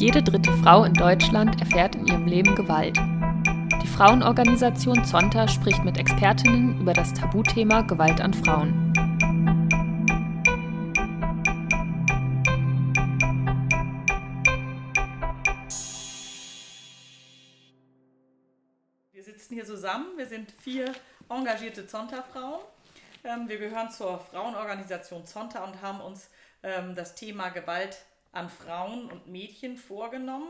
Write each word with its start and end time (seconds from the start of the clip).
Jede 0.00 0.22
dritte 0.22 0.50
Frau 0.62 0.84
in 0.84 0.94
Deutschland 0.94 1.60
erfährt 1.60 1.94
in 1.94 2.06
ihrem 2.06 2.26
Leben 2.26 2.54
Gewalt. 2.54 2.96
Die 3.82 3.86
Frauenorganisation 3.86 5.04
Zonta 5.04 5.46
spricht 5.46 5.84
mit 5.84 5.98
Expertinnen 5.98 6.80
über 6.80 6.94
das 6.94 7.12
Tabuthema 7.12 7.82
Gewalt 7.82 8.18
an 8.18 8.32
Frauen. 8.32 8.94
Wir 19.12 19.22
sitzen 19.22 19.52
hier 19.52 19.66
zusammen. 19.66 20.06
Wir 20.16 20.24
sind 20.24 20.50
vier 20.62 20.94
engagierte 21.28 21.86
Zonta-Frauen. 21.86 22.60
Ähm, 23.22 23.50
wir 23.50 23.58
gehören 23.58 23.90
zur 23.90 24.18
Frauenorganisation 24.18 25.26
Zonta 25.26 25.62
und 25.62 25.82
haben 25.82 26.00
uns 26.00 26.30
ähm, 26.62 26.94
das 26.94 27.14
Thema 27.14 27.50
Gewalt 27.50 27.98
an 28.32 28.48
Frauen 28.48 29.10
und 29.10 29.26
Mädchen 29.26 29.76
vorgenommen. 29.76 30.48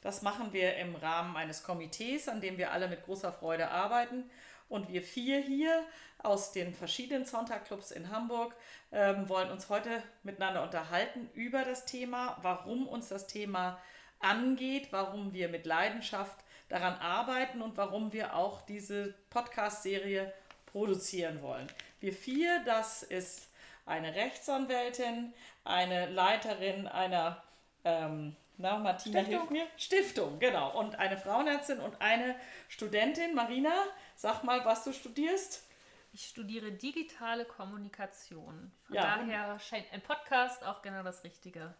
Das 0.00 0.22
machen 0.22 0.52
wir 0.52 0.76
im 0.76 0.94
Rahmen 0.94 1.36
eines 1.36 1.62
Komitees, 1.62 2.28
an 2.28 2.40
dem 2.40 2.56
wir 2.56 2.72
alle 2.72 2.88
mit 2.88 3.04
großer 3.04 3.32
Freude 3.32 3.70
arbeiten. 3.70 4.30
Und 4.68 4.88
wir 4.88 5.02
vier 5.02 5.40
hier 5.40 5.84
aus 6.18 6.52
den 6.52 6.74
verschiedenen 6.74 7.24
Sonntagclubs 7.24 7.90
in 7.90 8.10
Hamburg 8.10 8.54
ähm, 8.92 9.28
wollen 9.28 9.50
uns 9.50 9.68
heute 9.68 10.02
miteinander 10.22 10.62
unterhalten 10.62 11.30
über 11.34 11.64
das 11.64 11.86
Thema, 11.86 12.36
warum 12.42 12.86
uns 12.86 13.08
das 13.08 13.26
Thema 13.26 13.80
angeht, 14.20 14.88
warum 14.90 15.32
wir 15.32 15.48
mit 15.48 15.64
Leidenschaft 15.64 16.38
daran 16.68 16.94
arbeiten 16.94 17.62
und 17.62 17.76
warum 17.76 18.12
wir 18.12 18.34
auch 18.34 18.62
diese 18.62 19.14
Podcast-Serie 19.30 20.32
produzieren 20.66 21.40
wollen. 21.40 21.66
Wir 22.00 22.12
vier, 22.12 22.62
das 22.64 23.02
ist 23.02 23.47
eine 23.88 24.14
Rechtsanwältin, 24.14 25.32
eine 25.64 26.06
Leiterin 26.10 26.86
einer, 26.86 27.42
ähm, 27.84 28.36
na, 28.56 28.78
Martina 28.78 29.20
Stiftung. 29.20 29.38
hilft 29.38 29.50
mir, 29.50 29.66
Stiftung, 29.76 30.38
genau, 30.38 30.78
und 30.78 30.96
eine 30.96 31.16
Frauenärztin 31.16 31.78
und 31.80 32.00
eine 32.00 32.34
Studentin. 32.68 33.34
Marina, 33.34 33.72
sag 34.16 34.42
mal, 34.44 34.64
was 34.64 34.84
du 34.84 34.92
studierst. 34.92 35.64
Ich 36.12 36.26
studiere 36.26 36.72
digitale 36.72 37.44
Kommunikation. 37.44 38.72
Von 38.86 38.96
Ja. 38.96 39.02
daher 39.18 39.58
scheint 39.60 39.92
ein 39.92 40.00
Podcast 40.00 40.64
auch 40.64 40.82
genau 40.82 41.02
das 41.02 41.22
Richtige 41.22 41.74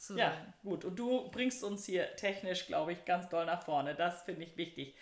zu 0.00 0.16
Ja, 0.16 0.30
sein. 0.30 0.54
gut. 0.62 0.84
Und 0.84 0.96
du 0.96 1.30
bringst 1.30 1.62
uns 1.62 1.84
hier 1.84 2.16
technisch, 2.16 2.66
glaube 2.66 2.92
ich, 2.92 3.04
ganz 3.04 3.28
doll 3.28 3.46
nach 3.46 3.62
vorne. 3.62 3.94
Das 3.94 4.22
finde 4.22 4.44
ich 4.44 4.56
wichtig. 4.56 4.94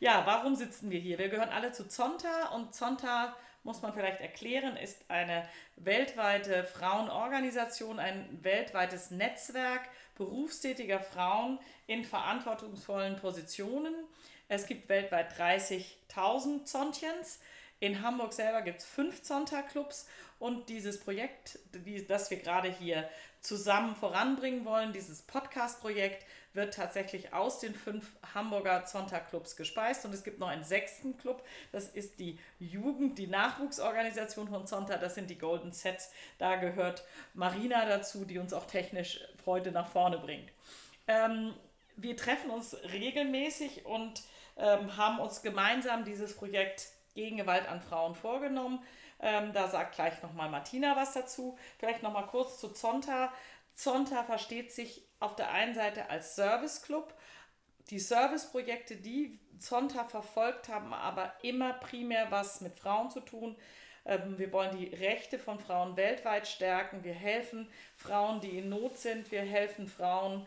Ja, 0.00 0.22
warum 0.26 0.54
sitzen 0.54 0.90
wir 0.90 0.98
hier? 0.98 1.18
Wir 1.18 1.28
gehören 1.28 1.50
alle 1.50 1.72
zu 1.72 1.88
Zonta 1.88 2.48
und 2.54 2.74
Zonta, 2.74 3.36
muss 3.62 3.82
man 3.82 3.92
vielleicht 3.92 4.20
erklären, 4.20 4.76
ist 4.76 5.10
eine 5.10 5.48
weltweite 5.76 6.64
Frauenorganisation, 6.64 7.98
ein 7.98 8.38
weltweites 8.42 9.10
Netzwerk 9.10 9.88
berufstätiger 10.14 11.00
Frauen 11.00 11.58
in 11.86 12.04
verantwortungsvollen 12.04 13.16
Positionen. 13.16 13.94
Es 14.48 14.66
gibt 14.66 14.88
weltweit 14.88 15.32
30.000 15.38 16.64
Zontchens. 16.64 17.40
In 17.78 18.02
Hamburg 18.02 18.32
selber 18.32 18.62
gibt 18.62 18.80
es 18.80 18.86
fünf 18.86 19.22
Zonta-Clubs 19.22 20.08
und 20.38 20.68
dieses 20.70 20.98
Projekt, 20.98 21.58
die, 21.74 22.06
das 22.06 22.30
wir 22.30 22.38
gerade 22.38 22.70
hier 22.70 23.08
zusammen 23.40 23.94
voranbringen 23.94 24.64
wollen, 24.64 24.92
dieses 24.92 25.22
Podcast-Projekt, 25.22 26.24
wird 26.54 26.72
tatsächlich 26.72 27.34
aus 27.34 27.60
den 27.60 27.74
fünf 27.74 28.16
Hamburger 28.34 28.86
Zonta-Clubs 28.86 29.56
gespeist 29.56 30.06
und 30.06 30.14
es 30.14 30.24
gibt 30.24 30.38
noch 30.38 30.48
einen 30.48 30.64
sechsten 30.64 31.18
Club, 31.18 31.44
das 31.70 31.88
ist 31.88 32.18
die 32.18 32.38
Jugend, 32.58 33.18
die 33.18 33.26
Nachwuchsorganisation 33.26 34.48
von 34.48 34.66
Zonta, 34.66 34.96
das 34.96 35.14
sind 35.14 35.28
die 35.28 35.38
Golden 35.38 35.72
Sets. 35.72 36.10
Da 36.38 36.56
gehört 36.56 37.04
Marina 37.34 37.84
dazu, 37.86 38.24
die 38.24 38.38
uns 38.38 38.54
auch 38.54 38.66
technisch 38.66 39.20
heute 39.44 39.70
nach 39.70 39.88
vorne 39.88 40.18
bringt. 40.18 40.50
Ähm, 41.06 41.54
wir 41.96 42.16
treffen 42.16 42.50
uns 42.50 42.74
regelmäßig 42.90 43.84
und 43.84 44.22
ähm, 44.56 44.96
haben 44.96 45.18
uns 45.18 45.42
gemeinsam 45.42 46.04
dieses 46.04 46.34
Projekt 46.34 46.88
gegen 47.16 47.36
Gewalt 47.36 47.68
an 47.68 47.80
Frauen 47.80 48.14
vorgenommen. 48.14 48.80
Ähm, 49.18 49.52
da 49.52 49.66
sagt 49.68 49.96
gleich 49.96 50.22
nochmal 50.22 50.48
Martina 50.48 50.94
was 50.94 51.14
dazu. 51.14 51.58
Vielleicht 51.78 52.02
nochmal 52.02 52.26
kurz 52.26 52.60
zu 52.60 52.68
Zonta. 52.68 53.32
Zonta 53.74 54.22
versteht 54.22 54.72
sich 54.72 55.02
auf 55.18 55.34
der 55.34 55.50
einen 55.50 55.74
Seite 55.74 56.10
als 56.10 56.36
Serviceclub. 56.36 57.12
Die 57.90 57.98
Serviceprojekte, 57.98 58.96
die 58.96 59.38
Zonta 59.58 60.04
verfolgt 60.04 60.68
haben, 60.68 60.92
aber 60.92 61.32
immer 61.42 61.72
primär 61.74 62.30
was 62.30 62.60
mit 62.60 62.78
Frauen 62.78 63.10
zu 63.10 63.20
tun. 63.20 63.56
Ähm, 64.04 64.38
Wir 64.38 64.52
wollen 64.52 64.76
die 64.76 64.94
Rechte 64.94 65.38
von 65.38 65.58
Frauen 65.58 65.96
weltweit 65.96 66.46
stärken. 66.46 67.02
Wir 67.02 67.14
helfen 67.14 67.70
Frauen, 67.96 68.40
die 68.40 68.58
in 68.58 68.68
Not 68.68 68.98
sind. 68.98 69.30
Wir 69.30 69.42
helfen 69.42 69.88
Frauen, 69.88 70.46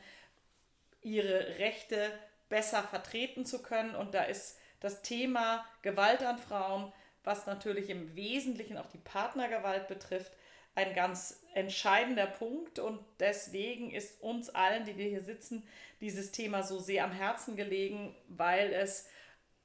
ihre 1.02 1.58
Rechte 1.58 2.12
besser 2.50 2.84
vertreten 2.84 3.46
zu 3.46 3.64
können. 3.64 3.96
Und 3.96 4.14
da 4.14 4.24
ist 4.24 4.59
das 4.80 5.02
Thema 5.02 5.66
Gewalt 5.82 6.24
an 6.24 6.38
Frauen, 6.38 6.92
was 7.24 7.46
natürlich 7.46 7.90
im 7.90 8.16
Wesentlichen 8.16 8.78
auch 8.78 8.88
die 8.88 8.98
Partnergewalt 8.98 9.88
betrifft, 9.88 10.32
ein 10.76 10.94
ganz 10.94 11.44
entscheidender 11.54 12.28
Punkt. 12.28 12.80
Und 12.80 13.00
deswegen 13.20 13.92
ist 13.92 14.22
uns 14.22 14.50
allen, 14.50 14.86
die 14.86 14.98
wir 14.98 15.08
hier 15.08 15.24
sitzen, 15.24 15.68
dieses 16.02 16.32
Thema 16.32 16.64
so 16.64 16.80
sehr 16.80 17.04
am 17.04 17.12
Herzen 17.12 17.56
gelegen, 17.56 18.16
weil 18.28 18.74
es 18.74 19.08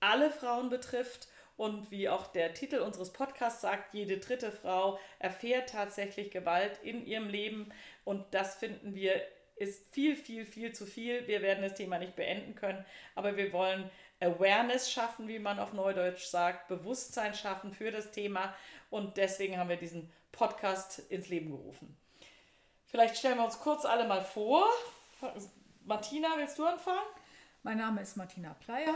alle 0.00 0.30
Frauen 0.30 0.70
betrifft. 0.70 1.28
Und 1.56 1.92
wie 1.92 2.08
auch 2.08 2.26
der 2.26 2.52
Titel 2.52 2.78
unseres 2.78 3.12
Podcasts 3.12 3.60
sagt, 3.60 3.94
jede 3.94 4.18
dritte 4.18 4.50
Frau 4.50 4.98
erfährt 5.20 5.70
tatsächlich 5.70 6.32
Gewalt 6.32 6.80
in 6.82 7.06
ihrem 7.06 7.28
Leben. 7.28 7.72
Und 8.02 8.24
das 8.34 8.56
finden 8.56 8.96
wir 8.96 9.22
ist 9.56 9.92
viel, 9.94 10.16
viel, 10.16 10.44
viel 10.44 10.72
zu 10.72 10.86
viel. 10.86 11.26
Wir 11.26 11.42
werden 11.42 11.62
das 11.62 11.74
Thema 11.74 11.98
nicht 11.98 12.16
beenden 12.16 12.54
können, 12.54 12.84
aber 13.14 13.36
wir 13.36 13.52
wollen 13.52 13.90
Awareness 14.24 14.90
schaffen, 14.90 15.28
wie 15.28 15.38
man 15.38 15.58
auf 15.58 15.72
Neudeutsch 15.72 16.24
sagt, 16.24 16.68
Bewusstsein 16.68 17.34
schaffen 17.34 17.72
für 17.72 17.90
das 17.90 18.10
Thema. 18.10 18.54
Und 18.90 19.16
deswegen 19.16 19.58
haben 19.58 19.68
wir 19.68 19.76
diesen 19.76 20.10
Podcast 20.32 21.00
ins 21.10 21.28
Leben 21.28 21.50
gerufen. 21.50 21.96
Vielleicht 22.86 23.16
stellen 23.16 23.38
wir 23.38 23.44
uns 23.44 23.58
kurz 23.58 23.84
alle 23.84 24.06
mal 24.06 24.22
vor. 24.22 24.64
Martina, 25.84 26.28
willst 26.36 26.58
du 26.58 26.64
anfangen? 26.64 27.06
Mein 27.62 27.78
Name 27.78 28.02
ist 28.02 28.16
Martina 28.16 28.54
Pleier. 28.64 28.94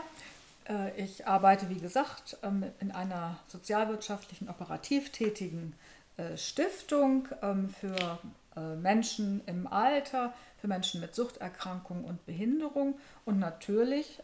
Äh, 0.67 1.03
Ich 1.03 1.27
arbeite, 1.27 1.69
wie 1.69 1.79
gesagt, 1.79 2.37
ähm, 2.43 2.71
in 2.79 2.91
einer 2.91 3.39
sozialwirtschaftlichen, 3.47 4.49
operativ 4.49 5.11
tätigen 5.11 5.75
äh, 6.17 6.37
Stiftung 6.37 7.27
ähm, 7.41 7.69
für 7.69 8.19
äh, 8.55 8.75
Menschen 8.75 9.41
im 9.47 9.67
Alter, 9.67 10.33
für 10.59 10.67
Menschen 10.67 11.01
mit 11.01 11.15
Suchterkrankungen 11.15 12.05
und 12.05 12.25
Behinderung. 12.25 12.99
Und 13.25 13.39
natürlich 13.39 14.19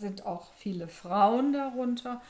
sind 0.00 0.26
auch 0.26 0.52
viele 0.54 0.88
Frauen 0.88 1.52
darunter, 1.52 2.20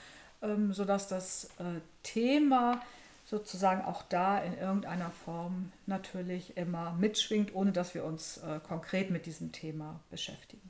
ähm, 0.42 0.72
sodass 0.72 1.08
das 1.08 1.44
äh, 1.58 1.80
Thema 2.02 2.80
sozusagen 3.26 3.84
auch 3.84 4.02
da 4.08 4.38
in 4.38 4.58
irgendeiner 4.58 5.10
Form 5.10 5.70
natürlich 5.86 6.56
immer 6.56 6.92
mitschwingt, 6.98 7.54
ohne 7.54 7.70
dass 7.70 7.94
wir 7.94 8.04
uns 8.04 8.38
äh, 8.38 8.58
konkret 8.66 9.10
mit 9.10 9.24
diesem 9.24 9.52
Thema 9.52 10.00
beschäftigen. 10.10 10.68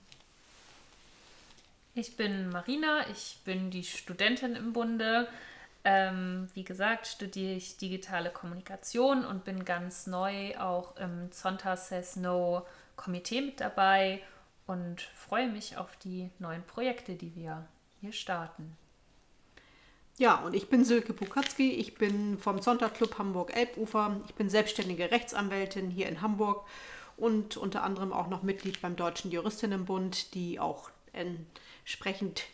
Ich 1.94 2.16
bin 2.16 2.50
Marina, 2.50 3.08
ich 3.10 3.38
bin 3.44 3.70
die 3.70 3.82
Studentin 3.82 4.54
im 4.54 4.72
Bunde. 4.72 5.26
Ähm, 5.82 6.48
wie 6.54 6.62
gesagt, 6.62 7.06
studiere 7.06 7.54
ich 7.54 7.78
digitale 7.78 8.30
Kommunikation 8.30 9.24
und 9.24 9.44
bin 9.44 9.64
ganz 9.64 10.06
neu 10.06 10.56
auch 10.58 10.96
im 10.96 11.32
Zonta 11.32 11.76
Says 11.76 12.16
No 12.16 12.66
Komitee 12.96 13.40
mit 13.40 13.60
dabei 13.60 14.22
und 14.70 15.00
freue 15.00 15.48
mich 15.50 15.76
auf 15.76 15.96
die 15.96 16.30
neuen 16.38 16.62
Projekte, 16.62 17.16
die 17.16 17.34
wir 17.34 17.66
hier 18.00 18.12
starten. 18.12 18.76
Ja, 20.16 20.36
und 20.36 20.54
ich 20.54 20.68
bin 20.68 20.84
Silke 20.84 21.12
Bukatzki. 21.12 21.72
Ich 21.72 21.96
bin 21.96 22.38
vom 22.38 22.62
Sonntagclub 22.62 23.18
Hamburg-Elbufer. 23.18 24.20
Ich 24.28 24.34
bin 24.34 24.48
selbstständige 24.48 25.10
Rechtsanwältin 25.10 25.90
hier 25.90 26.08
in 26.08 26.22
Hamburg 26.22 26.68
und 27.16 27.56
unter 27.56 27.82
anderem 27.82 28.12
auch 28.12 28.28
noch 28.28 28.44
Mitglied 28.44 28.80
beim 28.80 28.94
Deutschen 28.94 29.32
Juristinnenbund, 29.32 30.34
die 30.34 30.60
auch 30.60 30.90
entsprechend 31.12 32.44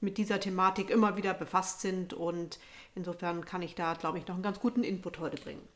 mit 0.00 0.16
dieser 0.16 0.40
Thematik 0.40 0.88
immer 0.88 1.18
wieder 1.18 1.34
befasst 1.34 1.82
sind. 1.82 2.14
Und 2.14 2.58
insofern 2.94 3.44
kann 3.44 3.60
ich 3.60 3.74
da, 3.74 3.92
glaube 3.92 4.16
ich, 4.16 4.26
noch 4.26 4.34
einen 4.34 4.42
ganz 4.42 4.60
guten 4.60 4.82
Input 4.82 5.18
heute 5.18 5.36
bringen. 5.42 5.68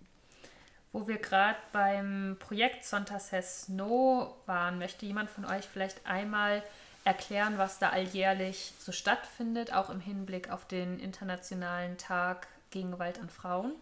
Wo 0.92 1.06
wir 1.06 1.18
gerade 1.18 1.58
beim 1.72 2.36
Projekt 2.40 2.84
Zonta 2.84 3.18
Says 3.18 3.68
No 3.68 4.34
waren, 4.46 4.78
möchte 4.78 5.06
jemand 5.06 5.30
von 5.30 5.44
euch 5.44 5.66
vielleicht 5.66 6.04
einmal 6.04 6.62
erklären, 7.04 7.58
was 7.58 7.78
da 7.78 7.90
alljährlich 7.90 8.72
so 8.78 8.92
stattfindet, 8.92 9.72
auch 9.72 9.90
im 9.90 10.00
Hinblick 10.00 10.50
auf 10.50 10.66
den 10.66 10.98
Internationalen 10.98 11.96
Tag 11.96 12.48
gegen 12.70 12.90
Gewalt 12.90 13.20
an 13.20 13.28
Frauen? 13.28 13.72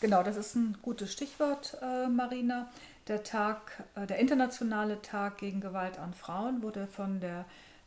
Genau, 0.00 0.22
das 0.22 0.36
ist 0.36 0.54
ein 0.54 0.78
gutes 0.82 1.12
Stichwort, 1.12 1.76
äh, 1.82 2.08
Marina. 2.08 2.68
Der 3.08 3.22
Tag, 3.22 3.84
äh, 3.96 4.06
der 4.06 4.18
internationale 4.18 5.02
Tag 5.02 5.38
gegen 5.38 5.60
Gewalt 5.60 5.98
an 5.98 6.14
Frauen 6.14 6.62
wurde 6.62 6.86
von 6.86 7.20
der 7.20 7.44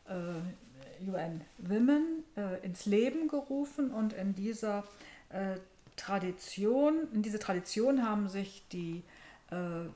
äh, 0.07 1.09
UN 1.09 1.41
Women 1.57 2.23
äh, 2.35 2.63
ins 2.65 2.85
Leben 2.85 3.27
gerufen 3.27 3.91
und 3.91 4.13
in 4.13 4.35
dieser 4.35 4.83
äh, 5.29 5.57
Tradition, 5.97 7.09
in 7.13 7.21
diese 7.21 7.39
Tradition 7.39 8.07
haben 8.07 8.29
sich 8.29 8.63
die 8.71 9.03
äh, 9.51 9.89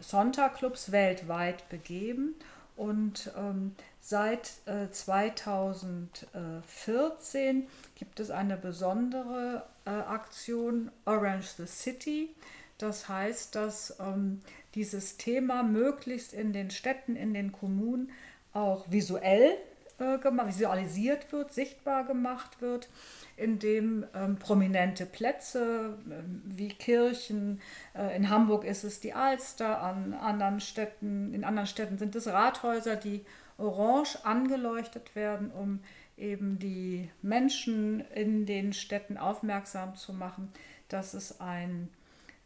Zonta-Clubs 0.00 0.92
weltweit 0.92 1.66
begeben. 1.70 2.34
Und 2.76 3.32
ähm, 3.38 3.74
seit 4.00 4.50
äh, 4.66 4.90
2014 4.90 7.68
gibt 7.94 8.20
es 8.20 8.30
eine 8.30 8.56
besondere 8.56 9.64
äh, 9.86 9.90
Aktion 9.90 10.90
Orange 11.04 11.50
the 11.56 11.66
City. 11.66 12.34
Das 12.78 13.08
heißt, 13.08 13.54
dass 13.54 13.96
ähm, 14.00 14.40
dieses 14.74 15.16
Thema 15.16 15.62
möglichst 15.62 16.32
in 16.32 16.52
den 16.52 16.72
Städten, 16.72 17.14
in 17.14 17.32
den 17.32 17.52
Kommunen 17.52 18.10
auch 18.52 18.90
visuell 18.90 19.56
äh, 19.98 20.18
visualisiert 20.46 21.32
wird, 21.32 21.52
sichtbar 21.52 22.04
gemacht 22.04 22.60
wird 22.60 22.88
in 23.36 23.58
dem 23.58 24.04
ähm, 24.14 24.36
prominente 24.36 25.06
Plätze 25.06 25.98
äh, 26.08 26.22
wie 26.44 26.68
Kirchen, 26.68 27.60
äh, 27.96 28.16
in 28.16 28.30
Hamburg 28.30 28.64
ist 28.64 28.84
es 28.84 29.00
die 29.00 29.12
Alster, 29.12 29.82
an 29.82 30.14
anderen 30.14 30.60
Städten, 30.60 31.34
in 31.34 31.44
anderen 31.44 31.66
Städten 31.66 31.98
sind 31.98 32.14
es 32.14 32.28
Rathäuser, 32.28 32.96
die 32.96 33.24
orange 33.58 34.24
angeleuchtet 34.24 35.14
werden, 35.14 35.50
um 35.50 35.80
eben 36.16 36.58
die 36.58 37.10
Menschen 37.22 38.00
in 38.14 38.46
den 38.46 38.72
Städten 38.72 39.16
aufmerksam 39.16 39.96
zu 39.96 40.12
machen, 40.12 40.52
dass 40.88 41.14
es 41.14 41.40
ein 41.40 41.88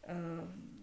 äh, 0.03 0.13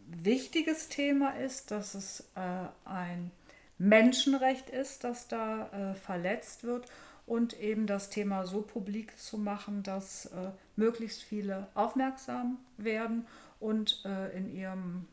wichtiges 0.09 0.89
Thema 0.89 1.31
ist, 1.31 1.71
dass 1.73 1.95
es 1.95 2.21
äh, 2.37 2.89
ein 2.89 3.33
Menschenrecht 3.78 4.70
ist, 4.70 5.05
das 5.05 5.28
da 5.28 5.69
äh, 5.69 5.94
verletzt 5.94 6.64
wird 6.64 6.87
und 7.26 7.58
eben 7.61 7.87
das 7.87 8.08
Thema 8.08 8.46
so 8.46 8.62
publik 8.62 9.19
zu 9.19 9.37
machen, 9.37 9.82
dass 9.82 10.26
äh, 10.26 10.50
möglichst 10.76 11.23
viele 11.23 11.69
aufmerksam 11.75 12.58
werden 12.78 13.26
und 13.61 14.02
äh, 14.05 14.37
in 14.37 14.55
ihrem 14.55 15.06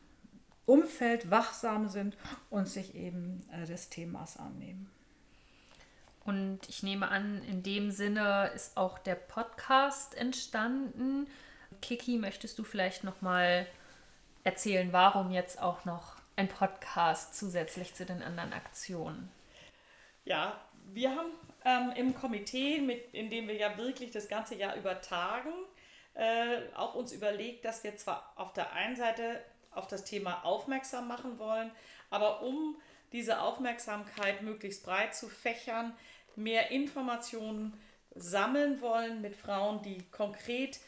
Umfeld 0.66 1.30
wachsam 1.30 1.88
sind 1.88 2.16
und 2.50 2.68
sich 2.68 2.94
eben 2.94 3.42
äh, 3.52 3.66
des 3.66 3.90
Themas 3.90 4.38
annehmen. 4.38 4.90
Und 6.24 6.60
ich 6.68 6.82
nehme 6.82 7.08
an, 7.08 7.42
in 7.44 7.62
dem 7.62 7.90
Sinne 7.90 8.50
ist 8.54 8.78
auch 8.78 8.98
der 8.98 9.14
Podcast 9.14 10.14
entstanden. 10.14 11.26
Kiki, 11.82 12.16
möchtest 12.16 12.58
du 12.58 12.64
vielleicht 12.64 13.04
noch 13.04 13.20
mal 13.20 13.66
erzählen, 14.42 14.90
warum 14.92 15.32
jetzt 15.32 15.60
auch 15.60 15.84
noch 15.84 16.13
ein 16.36 16.48
Podcast 16.48 17.36
zusätzlich 17.36 17.94
zu 17.94 18.04
den 18.04 18.22
anderen 18.22 18.52
Aktionen? 18.52 19.30
Ja, 20.24 20.60
wir 20.92 21.10
haben 21.10 21.30
ähm, 21.64 21.92
im 21.96 22.14
Komitee, 22.14 22.80
mit, 22.80 23.12
in 23.12 23.30
dem 23.30 23.48
wir 23.48 23.56
ja 23.56 23.76
wirklich 23.76 24.10
das 24.10 24.28
ganze 24.28 24.54
Jahr 24.54 24.76
über 24.76 25.00
tagen, 25.00 25.52
äh, 26.14 26.60
auch 26.74 26.94
uns 26.94 27.12
überlegt, 27.12 27.64
dass 27.64 27.84
wir 27.84 27.96
zwar 27.96 28.32
auf 28.36 28.52
der 28.52 28.72
einen 28.72 28.96
Seite 28.96 29.42
auf 29.72 29.86
das 29.86 30.04
Thema 30.04 30.44
aufmerksam 30.44 31.08
machen 31.08 31.38
wollen, 31.38 31.70
aber 32.10 32.42
um 32.42 32.76
diese 33.12 33.40
Aufmerksamkeit 33.40 34.42
möglichst 34.42 34.84
breit 34.84 35.14
zu 35.14 35.28
fächern, 35.28 35.94
mehr 36.36 36.70
Informationen 36.70 37.80
sammeln 38.14 38.80
wollen 38.80 39.20
mit 39.20 39.36
Frauen, 39.36 39.82
die 39.82 39.98
konkret 40.10 40.78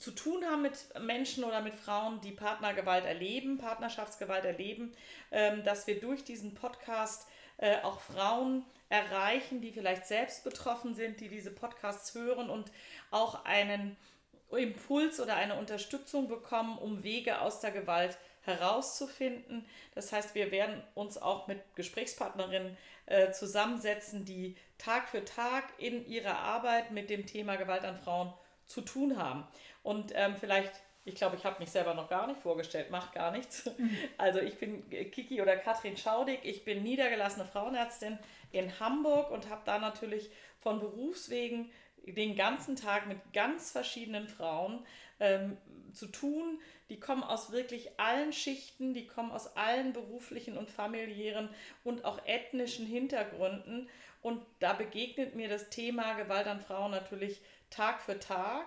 zu 0.00 0.12
tun 0.12 0.44
haben 0.44 0.62
mit 0.62 0.78
Menschen 1.00 1.44
oder 1.44 1.60
mit 1.60 1.74
Frauen, 1.74 2.20
die 2.22 2.32
Partnergewalt 2.32 3.04
erleben, 3.04 3.58
Partnerschaftsgewalt 3.58 4.44
erleben, 4.44 4.92
ähm, 5.30 5.62
dass 5.62 5.86
wir 5.86 6.00
durch 6.00 6.24
diesen 6.24 6.54
Podcast 6.54 7.28
äh, 7.58 7.76
auch 7.82 8.00
Frauen 8.00 8.64
erreichen, 8.88 9.60
die 9.60 9.72
vielleicht 9.72 10.06
selbst 10.06 10.42
betroffen 10.42 10.94
sind, 10.94 11.20
die 11.20 11.28
diese 11.28 11.50
Podcasts 11.50 12.14
hören 12.14 12.48
und 12.48 12.72
auch 13.10 13.44
einen 13.44 13.96
Impuls 14.50 15.20
oder 15.20 15.36
eine 15.36 15.56
Unterstützung 15.56 16.28
bekommen, 16.28 16.78
um 16.78 17.04
Wege 17.04 17.40
aus 17.40 17.60
der 17.60 17.70
Gewalt 17.70 18.18
herauszufinden. 18.42 19.66
Das 19.94 20.12
heißt, 20.12 20.34
wir 20.34 20.50
werden 20.50 20.82
uns 20.94 21.18
auch 21.18 21.46
mit 21.46 21.60
Gesprächspartnerinnen 21.76 22.76
äh, 23.06 23.30
zusammensetzen, 23.32 24.24
die 24.24 24.56
Tag 24.78 25.08
für 25.08 25.24
Tag 25.24 25.64
in 25.78 26.06
ihrer 26.08 26.38
Arbeit 26.38 26.90
mit 26.90 27.10
dem 27.10 27.26
Thema 27.26 27.56
Gewalt 27.56 27.84
an 27.84 27.98
Frauen 27.98 28.32
zu 28.70 28.80
tun 28.80 29.18
haben. 29.18 29.44
Und 29.82 30.12
ähm, 30.14 30.36
vielleicht 30.36 30.72
ich 31.04 31.14
glaube, 31.14 31.36
ich 31.36 31.44
habe 31.44 31.58
mich 31.60 31.70
selber 31.70 31.94
noch 31.94 32.08
gar 32.08 32.26
nicht 32.26 32.40
vorgestellt, 32.40 32.90
macht 32.90 33.12
gar 33.12 33.30
nichts. 33.30 33.70
Mhm. 33.78 33.96
Also 34.18 34.40
ich 34.40 34.58
bin 34.58 34.88
Kiki 34.90 35.40
oder 35.40 35.56
Katrin 35.56 35.96
Schaudig, 35.96 36.40
ich 36.42 36.64
bin 36.64 36.82
niedergelassene 36.82 37.46
Frauenärztin 37.46 38.18
in 38.52 38.78
Hamburg 38.80 39.30
und 39.30 39.48
habe 39.48 39.62
da 39.64 39.78
natürlich 39.78 40.30
von 40.60 40.78
Berufswegen 40.78 41.70
den 42.06 42.36
ganzen 42.36 42.76
Tag 42.76 43.06
mit 43.06 43.18
ganz 43.32 43.70
verschiedenen 43.70 44.28
Frauen 44.28 44.84
ähm, 45.20 45.56
zu 45.92 46.06
tun. 46.06 46.60
Die 46.88 46.98
kommen 46.98 47.22
aus 47.22 47.52
wirklich 47.52 47.98
allen 47.98 48.32
Schichten, 48.32 48.94
die 48.94 49.06
kommen 49.06 49.30
aus 49.30 49.56
allen 49.56 49.92
beruflichen 49.92 50.56
und 50.56 50.70
familiären 50.70 51.48
und 51.84 52.04
auch 52.04 52.24
ethnischen 52.26 52.86
Hintergründen. 52.86 53.88
Und 54.22 54.44
da 54.58 54.72
begegnet 54.72 55.34
mir 55.34 55.48
das 55.48 55.70
Thema 55.70 56.14
Gewalt 56.14 56.46
an 56.46 56.60
Frauen 56.60 56.90
natürlich 56.90 57.40
Tag 57.70 58.02
für 58.02 58.18
Tag. 58.18 58.66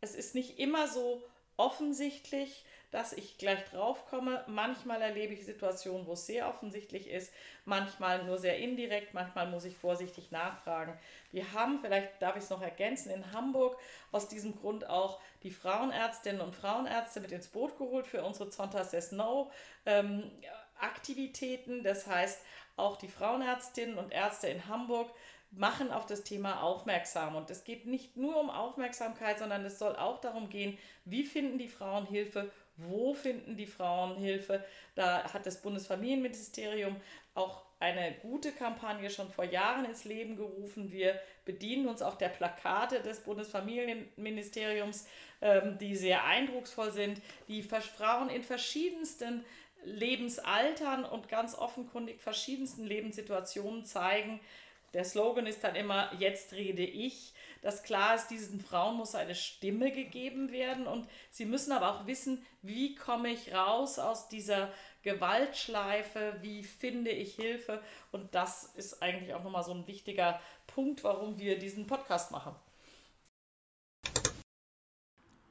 Es 0.00 0.14
ist 0.14 0.34
nicht 0.34 0.58
immer 0.58 0.88
so 0.88 1.22
offensichtlich, 1.56 2.64
dass 2.92 3.14
ich 3.14 3.38
gleich 3.38 3.64
drauf 3.70 4.06
komme. 4.06 4.44
Manchmal 4.46 5.00
erlebe 5.00 5.32
ich 5.32 5.46
Situationen, 5.46 6.06
wo 6.06 6.12
es 6.12 6.26
sehr 6.26 6.48
offensichtlich 6.48 7.08
ist, 7.08 7.32
manchmal 7.64 8.24
nur 8.24 8.38
sehr 8.38 8.58
indirekt, 8.58 9.14
manchmal 9.14 9.48
muss 9.48 9.64
ich 9.64 9.76
vorsichtig 9.76 10.30
nachfragen. 10.30 10.98
Wir 11.30 11.52
haben, 11.52 11.80
vielleicht 11.80 12.20
darf 12.20 12.36
ich 12.36 12.42
es 12.42 12.50
noch 12.50 12.60
ergänzen, 12.60 13.10
in 13.10 13.32
Hamburg 13.32 13.78
aus 14.12 14.28
diesem 14.28 14.54
Grund 14.54 14.88
auch 14.88 15.20
die 15.42 15.50
Frauenärztinnen 15.50 16.42
und 16.42 16.54
Frauenärzte 16.54 17.20
mit 17.20 17.32
ins 17.32 17.48
Boot 17.48 17.78
geholt 17.78 18.06
für 18.06 18.22
unsere 18.24 18.50
Zontas 18.50 18.90
des 18.90 19.10
No 19.10 19.50
ähm, 19.86 20.30
Aktivitäten. 20.78 21.82
Das 21.82 22.06
heißt, 22.06 22.42
auch 22.76 22.96
die 22.96 23.08
Frauenärztinnen 23.08 23.96
und 23.96 24.12
Ärzte 24.12 24.48
in 24.48 24.68
Hamburg 24.68 25.10
machen 25.52 25.90
auf 25.90 26.06
das 26.06 26.24
Thema 26.24 26.62
aufmerksam. 26.62 27.36
Und 27.36 27.50
es 27.50 27.64
geht 27.64 27.86
nicht 27.86 28.16
nur 28.16 28.40
um 28.40 28.50
Aufmerksamkeit, 28.50 29.38
sondern 29.38 29.64
es 29.64 29.78
soll 29.78 29.96
auch 29.96 30.20
darum 30.20 30.48
gehen, 30.48 30.78
wie 31.04 31.24
finden 31.24 31.58
die 31.58 31.68
Frauen 31.68 32.06
Hilfe, 32.06 32.50
wo 32.76 33.14
finden 33.14 33.56
die 33.56 33.66
Frauen 33.66 34.16
Hilfe. 34.16 34.64
Da 34.94 35.32
hat 35.32 35.46
das 35.46 35.60
Bundesfamilienministerium 35.60 36.96
auch 37.34 37.62
eine 37.80 38.14
gute 38.22 38.52
Kampagne 38.52 39.10
schon 39.10 39.28
vor 39.30 39.44
Jahren 39.44 39.84
ins 39.84 40.04
Leben 40.04 40.36
gerufen. 40.36 40.92
Wir 40.92 41.20
bedienen 41.44 41.88
uns 41.88 42.00
auch 42.00 42.14
der 42.14 42.28
Plakate 42.28 43.00
des 43.00 43.20
Bundesfamilienministeriums, 43.20 45.06
ähm, 45.40 45.78
die 45.78 45.96
sehr 45.96 46.24
eindrucksvoll 46.24 46.92
sind, 46.92 47.20
die 47.48 47.62
Frauen 47.62 48.30
in 48.30 48.44
verschiedensten 48.44 49.44
Lebensaltern 49.84 51.04
und 51.04 51.28
ganz 51.28 51.56
offenkundig 51.56 52.20
verschiedensten 52.20 52.84
Lebenssituationen 52.84 53.84
zeigen, 53.84 54.40
der 54.94 55.04
Slogan 55.04 55.46
ist 55.46 55.64
dann 55.64 55.74
immer, 55.74 56.12
jetzt 56.18 56.52
rede 56.52 56.84
ich. 56.84 57.32
Das 57.62 57.82
klar 57.82 58.14
ist, 58.14 58.28
diesen 58.28 58.60
Frauen 58.60 58.96
muss 58.96 59.14
eine 59.14 59.34
Stimme 59.34 59.92
gegeben 59.92 60.50
werden 60.52 60.86
und 60.86 61.08
sie 61.30 61.46
müssen 61.46 61.72
aber 61.72 61.90
auch 61.90 62.06
wissen, 62.06 62.44
wie 62.60 62.94
komme 62.94 63.30
ich 63.30 63.54
raus 63.54 63.98
aus 63.98 64.28
dieser 64.28 64.72
Gewaltschleife, 65.02 66.36
wie 66.42 66.62
finde 66.62 67.10
ich 67.10 67.34
Hilfe 67.36 67.80
und 68.10 68.34
das 68.34 68.64
ist 68.76 69.02
eigentlich 69.02 69.34
auch 69.34 69.44
nochmal 69.44 69.64
so 69.64 69.72
ein 69.72 69.86
wichtiger 69.86 70.40
Punkt, 70.66 71.04
warum 71.04 71.38
wir 71.38 71.58
diesen 71.58 71.86
Podcast 71.86 72.30
machen. 72.30 72.54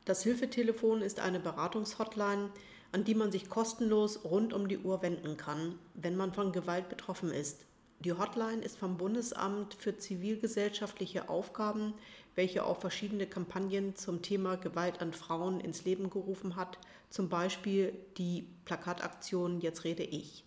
Das 0.05 0.23
Hilfetelefon 0.23 1.01
ist 1.01 1.19
eine 1.19 1.39
Beratungshotline, 1.39 2.51
an 2.91 3.03
die 3.05 3.15
man 3.15 3.31
sich 3.31 3.49
kostenlos 3.49 4.25
rund 4.25 4.51
um 4.51 4.67
die 4.67 4.79
Uhr 4.79 5.01
wenden 5.01 5.37
kann, 5.37 5.79
wenn 5.93 6.17
man 6.17 6.33
von 6.33 6.51
Gewalt 6.51 6.89
betroffen 6.89 7.31
ist. 7.31 7.65
Die 8.03 8.13
Hotline 8.13 8.63
ist 8.63 8.79
vom 8.79 8.97
Bundesamt 8.97 9.75
für 9.75 9.95
zivilgesellschaftliche 9.95 11.29
Aufgaben, 11.29 11.93
welche 12.33 12.65
auch 12.65 12.79
verschiedene 12.79 13.27
Kampagnen 13.27 13.95
zum 13.95 14.23
Thema 14.23 14.55
Gewalt 14.55 15.01
an 15.01 15.13
Frauen 15.13 15.59
ins 15.59 15.85
Leben 15.85 16.09
gerufen 16.09 16.55
hat, 16.55 16.79
zum 17.11 17.29
Beispiel 17.29 17.93
die 18.17 18.47
Plakataktion 18.65 19.61
Jetzt 19.61 19.83
rede 19.83 20.01
ich. 20.01 20.43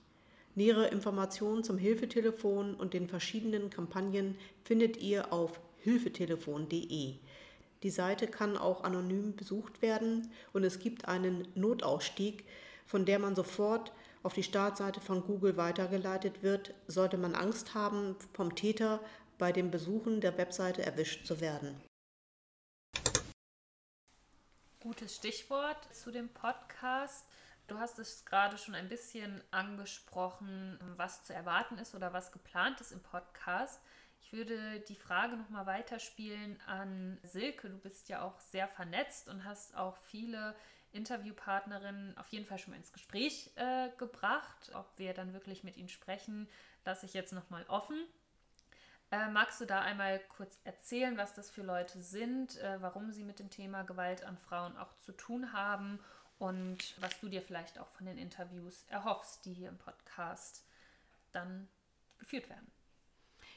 Nähere 0.56 0.88
Informationen 0.88 1.62
zum 1.62 1.78
Hilfetelefon 1.78 2.74
und 2.74 2.92
den 2.92 3.06
verschiedenen 3.06 3.70
Kampagnen 3.70 4.36
findet 4.64 4.96
ihr 4.96 5.32
auf 5.32 5.60
hilfetelefon.de. 5.78 7.14
Die 7.84 7.90
Seite 7.90 8.26
kann 8.26 8.56
auch 8.56 8.82
anonym 8.82 9.36
besucht 9.36 9.80
werden 9.80 10.32
und 10.52 10.64
es 10.64 10.80
gibt 10.80 11.06
einen 11.06 11.46
Notausstieg, 11.54 12.44
von 12.84 13.04
der 13.04 13.20
man 13.20 13.36
sofort 13.36 13.92
auf 14.24 14.32
die 14.32 14.42
Startseite 14.42 15.00
von 15.00 15.22
Google 15.22 15.56
weitergeleitet 15.56 16.42
wird, 16.42 16.74
sollte 16.86 17.18
man 17.18 17.34
Angst 17.34 17.74
haben, 17.74 18.16
vom 18.32 18.54
Täter 18.56 19.00
bei 19.38 19.52
dem 19.52 19.70
Besuchen 19.70 20.20
der 20.20 20.36
Webseite 20.38 20.84
erwischt 20.84 21.26
zu 21.26 21.40
werden. 21.40 21.80
Gutes 24.80 25.16
Stichwort 25.16 25.94
zu 25.94 26.10
dem 26.10 26.30
Podcast. 26.30 27.26
Du 27.66 27.78
hast 27.78 27.98
es 27.98 28.24
gerade 28.24 28.58
schon 28.58 28.74
ein 28.74 28.88
bisschen 28.88 29.42
angesprochen, 29.50 30.78
was 30.96 31.24
zu 31.24 31.34
erwarten 31.34 31.78
ist 31.78 31.94
oder 31.94 32.12
was 32.12 32.32
geplant 32.32 32.80
ist 32.80 32.92
im 32.92 33.02
Podcast. 33.02 33.80
Ich 34.20 34.32
würde 34.32 34.80
die 34.80 34.96
Frage 34.96 35.36
nochmal 35.36 35.66
weiterspielen 35.66 36.58
an 36.66 37.18
Silke. 37.22 37.68
Du 37.68 37.78
bist 37.78 38.08
ja 38.08 38.22
auch 38.22 38.40
sehr 38.40 38.68
vernetzt 38.68 39.28
und 39.28 39.44
hast 39.44 39.76
auch 39.76 39.98
viele 39.98 40.54
Interviewpartnerinnen 40.94 42.16
auf 42.16 42.28
jeden 42.28 42.46
Fall 42.46 42.58
schon 42.58 42.72
mal 42.72 42.78
ins 42.78 42.92
Gespräch 42.92 43.50
äh, 43.56 43.88
gebracht. 43.98 44.70
Ob 44.74 44.86
wir 44.96 45.14
dann 45.14 45.32
wirklich 45.32 45.64
mit 45.64 45.76
ihnen 45.76 45.88
sprechen, 45.88 46.48
lasse 46.84 47.06
ich 47.06 47.14
jetzt 47.14 47.32
nochmal 47.32 47.64
offen. 47.68 47.96
Äh, 49.10 49.28
magst 49.28 49.60
du 49.60 49.64
da 49.64 49.80
einmal 49.80 50.18
kurz 50.36 50.58
erzählen, 50.64 51.16
was 51.16 51.34
das 51.34 51.50
für 51.50 51.62
Leute 51.62 52.00
sind, 52.00 52.56
äh, 52.58 52.80
warum 52.80 53.12
sie 53.12 53.24
mit 53.24 53.38
dem 53.38 53.50
Thema 53.50 53.82
Gewalt 53.82 54.24
an 54.24 54.38
Frauen 54.38 54.76
auch 54.76 54.96
zu 54.98 55.12
tun 55.12 55.52
haben 55.52 56.00
und 56.38 57.00
was 57.00 57.20
du 57.20 57.28
dir 57.28 57.42
vielleicht 57.42 57.78
auch 57.78 57.88
von 57.90 58.06
den 58.06 58.18
Interviews 58.18 58.84
erhoffst, 58.88 59.44
die 59.44 59.52
hier 59.52 59.68
im 59.68 59.78
Podcast 59.78 60.64
dann 61.32 61.68
geführt 62.18 62.48
werden? 62.48 62.70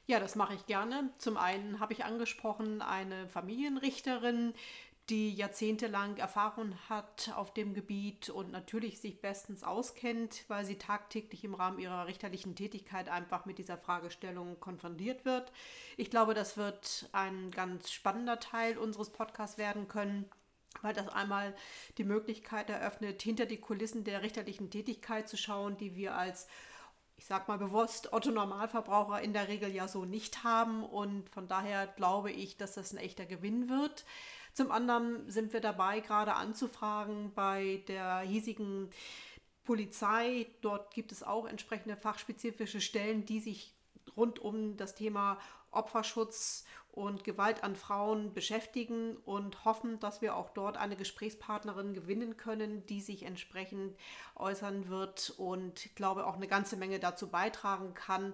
Ja, 0.05 0.21
das 0.21 0.35
mache 0.35 0.53
ich 0.53 0.65
gerne. 0.67 1.09
Zum 1.17 1.35
einen 1.35 1.81
habe 1.81 1.91
ich 1.91 2.05
angesprochen 2.05 2.81
eine 2.81 3.27
Familienrichterin, 3.27 4.53
die 5.09 5.33
jahrzehntelang 5.33 6.17
Erfahrung 6.17 6.75
hat 6.89 7.31
auf 7.35 7.53
dem 7.53 7.73
Gebiet 7.73 8.29
und 8.29 8.51
natürlich 8.51 8.99
sich 8.99 9.21
bestens 9.21 9.63
auskennt, 9.63 10.43
weil 10.49 10.65
sie 10.65 10.77
tagtäglich 10.77 11.43
im 11.43 11.53
Rahmen 11.53 11.79
ihrer 11.79 12.07
richterlichen 12.07 12.55
Tätigkeit 12.55 13.07
einfach 13.07 13.45
mit 13.45 13.57
dieser 13.57 13.77
Fragestellung 13.77 14.59
konfrontiert 14.59 15.23
wird. 15.23 15.51
Ich 15.95 16.09
glaube, 16.09 16.33
das 16.33 16.57
wird 16.57 17.07
ein 17.13 17.51
ganz 17.51 17.91
spannender 17.91 18.39
Teil 18.39 18.77
unseres 18.77 19.09
Podcasts 19.09 19.57
werden 19.57 19.87
können 19.87 20.25
weil 20.83 20.93
das 20.93 21.07
einmal 21.07 21.55
die 21.97 22.03
Möglichkeit 22.03 22.69
eröffnet, 22.69 23.23
hinter 23.23 23.47
die 23.47 23.57
Kulissen 23.57 24.03
der 24.03 24.21
richterlichen 24.21 24.69
Tätigkeit 24.69 25.27
zu 25.27 25.35
schauen, 25.35 25.75
die 25.77 25.95
wir 25.95 26.15
als 26.15 26.47
ich 27.17 27.25
sag 27.25 27.47
mal 27.47 27.57
bewusst, 27.57 28.13
Otto 28.13 28.29
Normalverbraucher 28.29 29.21
in 29.21 29.33
der 29.33 29.47
Regel 29.47 29.73
ja 29.73 29.87
so 29.87 30.05
nicht 30.05 30.43
haben. 30.43 30.83
Und 30.83 31.29
von 31.29 31.47
daher 31.47 31.87
glaube 31.87 32.31
ich, 32.31 32.57
dass 32.57 32.75
das 32.75 32.93
ein 32.93 32.99
echter 32.99 33.25
Gewinn 33.25 33.69
wird. 33.69 34.05
Zum 34.57 34.71
anderen 34.71 35.29
sind 35.29 35.53
wir 35.53 35.61
dabei, 35.61 35.99
gerade 35.99 36.33
anzufragen 36.33 37.31
bei 37.35 37.83
der 37.87 38.21
hiesigen 38.21 38.89
Polizei. 39.65 40.47
Dort 40.61 40.95
gibt 40.95 41.11
es 41.11 41.21
auch 41.21 41.45
entsprechende 41.45 41.95
fachspezifische 41.95 42.81
Stellen, 42.81 43.23
die 43.23 43.39
sich 43.39 43.75
rund 44.15 44.39
um 44.39 44.75
das 44.75 44.95
Thema 44.95 45.37
Opferschutz 45.69 46.65
und 46.91 47.23
Gewalt 47.23 47.63
an 47.63 47.75
Frauen 47.75 48.33
beschäftigen 48.33 49.17
und 49.25 49.63
hoffen, 49.63 49.99
dass 49.99 50.23
wir 50.23 50.35
auch 50.35 50.49
dort 50.49 50.75
eine 50.75 50.95
Gesprächspartnerin 50.95 51.93
gewinnen 51.93 52.35
können, 52.35 52.83
die 52.87 53.01
sich 53.01 53.27
entsprechend 53.27 53.95
äußern 54.35 54.89
wird 54.89 55.35
und 55.37 55.95
glaube 55.95 56.25
auch 56.25 56.35
eine 56.35 56.47
ganze 56.47 56.77
Menge 56.77 56.97
dazu 56.97 57.27
beitragen 57.27 57.93
kann, 57.93 58.33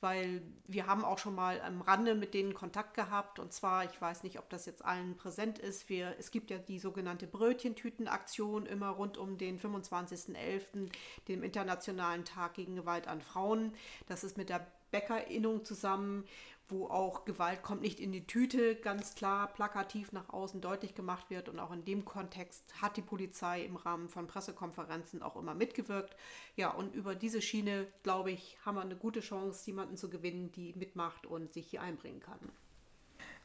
weil 0.00 0.42
wir 0.66 0.86
haben 0.86 1.04
auch 1.04 1.18
schon 1.18 1.34
mal 1.34 1.60
am 1.60 1.80
Rande 1.80 2.14
mit 2.14 2.34
denen 2.34 2.54
Kontakt 2.54 2.94
gehabt 2.94 3.38
und 3.38 3.52
zwar, 3.52 3.84
ich 3.84 4.00
weiß 4.00 4.22
nicht, 4.22 4.38
ob 4.38 4.48
das 4.50 4.66
jetzt 4.66 4.84
allen 4.84 5.16
präsent 5.16 5.58
ist, 5.58 5.88
wir, 5.88 6.14
es 6.18 6.30
gibt 6.30 6.50
ja 6.50 6.58
die 6.58 6.78
sogenannte 6.78 7.26
Brötchentütenaktion 7.26 8.66
immer 8.66 8.90
rund 8.90 9.16
um 9.18 9.38
den 9.38 9.58
25.11., 9.58 10.90
dem 11.28 11.42
Internationalen 11.42 12.24
Tag 12.24 12.54
gegen 12.54 12.76
Gewalt 12.76 13.08
an 13.08 13.20
Frauen. 13.20 13.72
Das 14.06 14.24
ist 14.24 14.36
mit 14.36 14.48
der 14.48 14.66
Bäckerinnung 14.90 15.64
zusammen 15.64 16.24
wo 16.68 16.86
auch 16.88 17.24
Gewalt 17.24 17.62
kommt 17.62 17.82
nicht 17.82 18.00
in 18.00 18.12
die 18.12 18.26
Tüte 18.26 18.76
ganz 18.76 19.14
klar 19.14 19.46
plakativ 19.52 20.12
nach 20.12 20.28
außen 20.30 20.60
deutlich 20.60 20.94
gemacht 20.94 21.30
wird. 21.30 21.48
Und 21.48 21.58
auch 21.58 21.72
in 21.72 21.84
dem 21.84 22.04
Kontext 22.04 22.80
hat 22.80 22.96
die 22.96 23.02
Polizei 23.02 23.62
im 23.64 23.76
Rahmen 23.76 24.08
von 24.08 24.26
Pressekonferenzen 24.26 25.22
auch 25.22 25.36
immer 25.36 25.54
mitgewirkt. 25.54 26.16
Ja, 26.56 26.70
und 26.70 26.94
über 26.94 27.14
diese 27.14 27.42
Schiene, 27.42 27.86
glaube 28.02 28.30
ich, 28.30 28.58
haben 28.64 28.76
wir 28.76 28.82
eine 28.82 28.96
gute 28.96 29.20
Chance, 29.20 29.66
jemanden 29.66 29.96
zu 29.96 30.10
gewinnen, 30.10 30.52
die 30.52 30.72
mitmacht 30.74 31.26
und 31.26 31.52
sich 31.52 31.68
hier 31.68 31.82
einbringen 31.82 32.20
kann. 32.20 32.40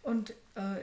Und 0.03 0.31
äh, 0.55 0.77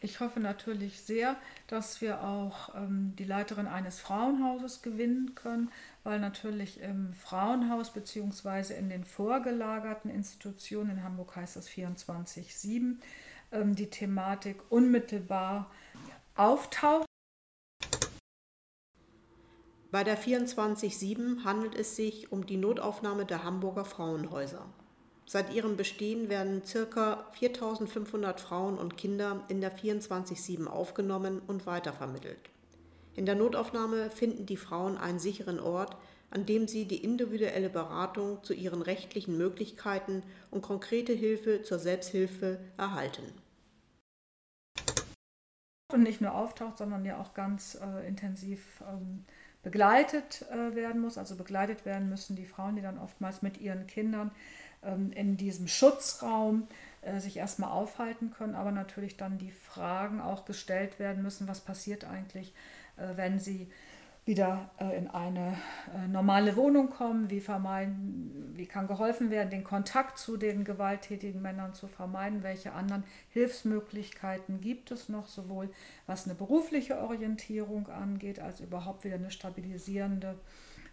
ich 0.00 0.20
hoffe 0.20 0.40
natürlich 0.40 1.00
sehr, 1.00 1.36
dass 1.66 2.00
wir 2.00 2.24
auch 2.24 2.74
ähm, 2.74 3.14
die 3.18 3.24
Leiterin 3.24 3.66
eines 3.66 4.00
Frauenhauses 4.00 4.80
gewinnen 4.80 5.34
können, 5.34 5.70
weil 6.04 6.18
natürlich 6.20 6.80
im 6.80 7.12
Frauenhaus 7.12 7.92
bzw. 7.92 8.74
in 8.74 8.88
den 8.88 9.04
vorgelagerten 9.04 10.10
Institutionen, 10.10 10.90
in 10.90 11.02
Hamburg 11.04 11.36
heißt 11.36 11.56
das 11.56 11.68
24-7, 11.68 12.96
ähm, 13.52 13.74
die 13.74 13.90
Thematik 13.90 14.56
unmittelbar 14.70 15.70
auftaucht. 16.34 17.06
Bei 19.90 20.02
der 20.02 20.16
24-7 20.16 21.44
handelt 21.44 21.74
es 21.74 21.96
sich 21.96 22.32
um 22.32 22.46
die 22.46 22.56
Notaufnahme 22.56 23.26
der 23.26 23.44
Hamburger 23.44 23.84
Frauenhäuser. 23.84 24.66
Seit 25.32 25.54
ihrem 25.54 25.78
Bestehen 25.78 26.28
werden 26.28 26.60
ca. 26.90 27.24
4500 27.32 28.38
Frauen 28.38 28.76
und 28.76 28.98
Kinder 28.98 29.40
in 29.48 29.62
der 29.62 29.74
24-7 29.74 30.66
aufgenommen 30.66 31.40
und 31.46 31.64
weitervermittelt. 31.64 32.50
In 33.16 33.24
der 33.24 33.34
Notaufnahme 33.34 34.10
finden 34.10 34.44
die 34.44 34.58
Frauen 34.58 34.98
einen 34.98 35.18
sicheren 35.18 35.58
Ort, 35.58 35.96
an 36.30 36.44
dem 36.44 36.68
sie 36.68 36.84
die 36.84 37.02
individuelle 37.02 37.70
Beratung 37.70 38.44
zu 38.44 38.52
ihren 38.52 38.82
rechtlichen 38.82 39.38
Möglichkeiten 39.38 40.22
und 40.50 40.60
konkrete 40.60 41.14
Hilfe 41.14 41.62
zur 41.62 41.78
Selbsthilfe 41.78 42.58
erhalten. 42.76 43.22
Und 45.94 46.02
nicht 46.02 46.20
nur 46.20 46.34
auftaucht, 46.34 46.76
sondern 46.76 47.06
ja 47.06 47.18
auch 47.18 47.32
ganz 47.32 47.78
äh, 47.80 48.06
intensiv 48.06 48.82
ähm, 48.86 49.24
begleitet 49.62 50.44
äh, 50.50 50.74
werden 50.74 51.00
muss. 51.00 51.16
Also 51.16 51.36
begleitet 51.36 51.86
werden 51.86 52.10
müssen 52.10 52.36
die 52.36 52.44
Frauen, 52.44 52.76
die 52.76 52.82
dann 52.82 52.98
oftmals 52.98 53.40
mit 53.40 53.58
ihren 53.58 53.86
Kindern 53.86 54.30
in 54.82 55.36
diesem 55.36 55.68
Schutzraum 55.68 56.66
äh, 57.02 57.18
sich 57.18 57.36
erstmal 57.36 57.70
aufhalten 57.70 58.30
können, 58.30 58.54
aber 58.54 58.70
natürlich 58.70 59.16
dann 59.16 59.36
die 59.36 59.50
Fragen 59.50 60.20
auch 60.20 60.44
gestellt 60.44 61.00
werden 61.00 61.22
müssen, 61.22 61.48
was 61.48 61.60
passiert 61.60 62.04
eigentlich, 62.04 62.54
äh, 62.96 63.16
wenn 63.16 63.40
sie 63.40 63.68
wieder 64.24 64.70
äh, 64.78 64.96
in 64.96 65.08
eine 65.08 65.56
normale 66.08 66.54
Wohnung 66.54 66.90
kommen, 66.90 67.28
wie, 67.28 67.40
vermeiden, 67.40 68.52
wie 68.54 68.66
kann 68.66 68.86
geholfen 68.86 69.30
werden, 69.30 69.50
den 69.50 69.64
Kontakt 69.64 70.16
zu 70.16 70.36
den 70.36 70.62
gewalttätigen 70.62 71.42
Männern 71.42 71.74
zu 71.74 71.88
vermeiden, 71.88 72.44
welche 72.44 72.72
anderen 72.72 73.02
Hilfsmöglichkeiten 73.30 74.60
gibt 74.60 74.92
es 74.92 75.08
noch, 75.08 75.26
sowohl 75.26 75.70
was 76.06 76.26
eine 76.26 76.36
berufliche 76.36 76.98
Orientierung 76.98 77.88
angeht, 77.88 78.38
als 78.38 78.60
überhaupt 78.60 79.04
wieder 79.04 79.16
eine 79.16 79.32
stabilisierende 79.32 80.36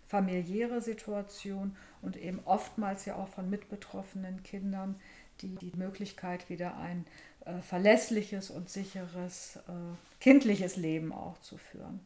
familiäre 0.09 0.81
Situation 0.81 1.77
und 2.01 2.17
eben 2.17 2.41
oftmals 2.45 3.05
ja 3.05 3.15
auch 3.15 3.27
von 3.27 3.47
mitbetroffenen 3.47 4.41
Kindern, 4.41 4.99
die 5.41 5.55
die 5.55 5.71
Möglichkeit 5.75 6.49
wieder 6.49 6.77
ein 6.77 7.05
äh, 7.45 7.61
verlässliches 7.61 8.49
und 8.49 8.69
sicheres 8.71 9.57
äh, 9.67 9.71
kindliches 10.19 10.77
Leben 10.77 11.13
auch 11.13 11.39
zu 11.41 11.57
führen. 11.57 11.99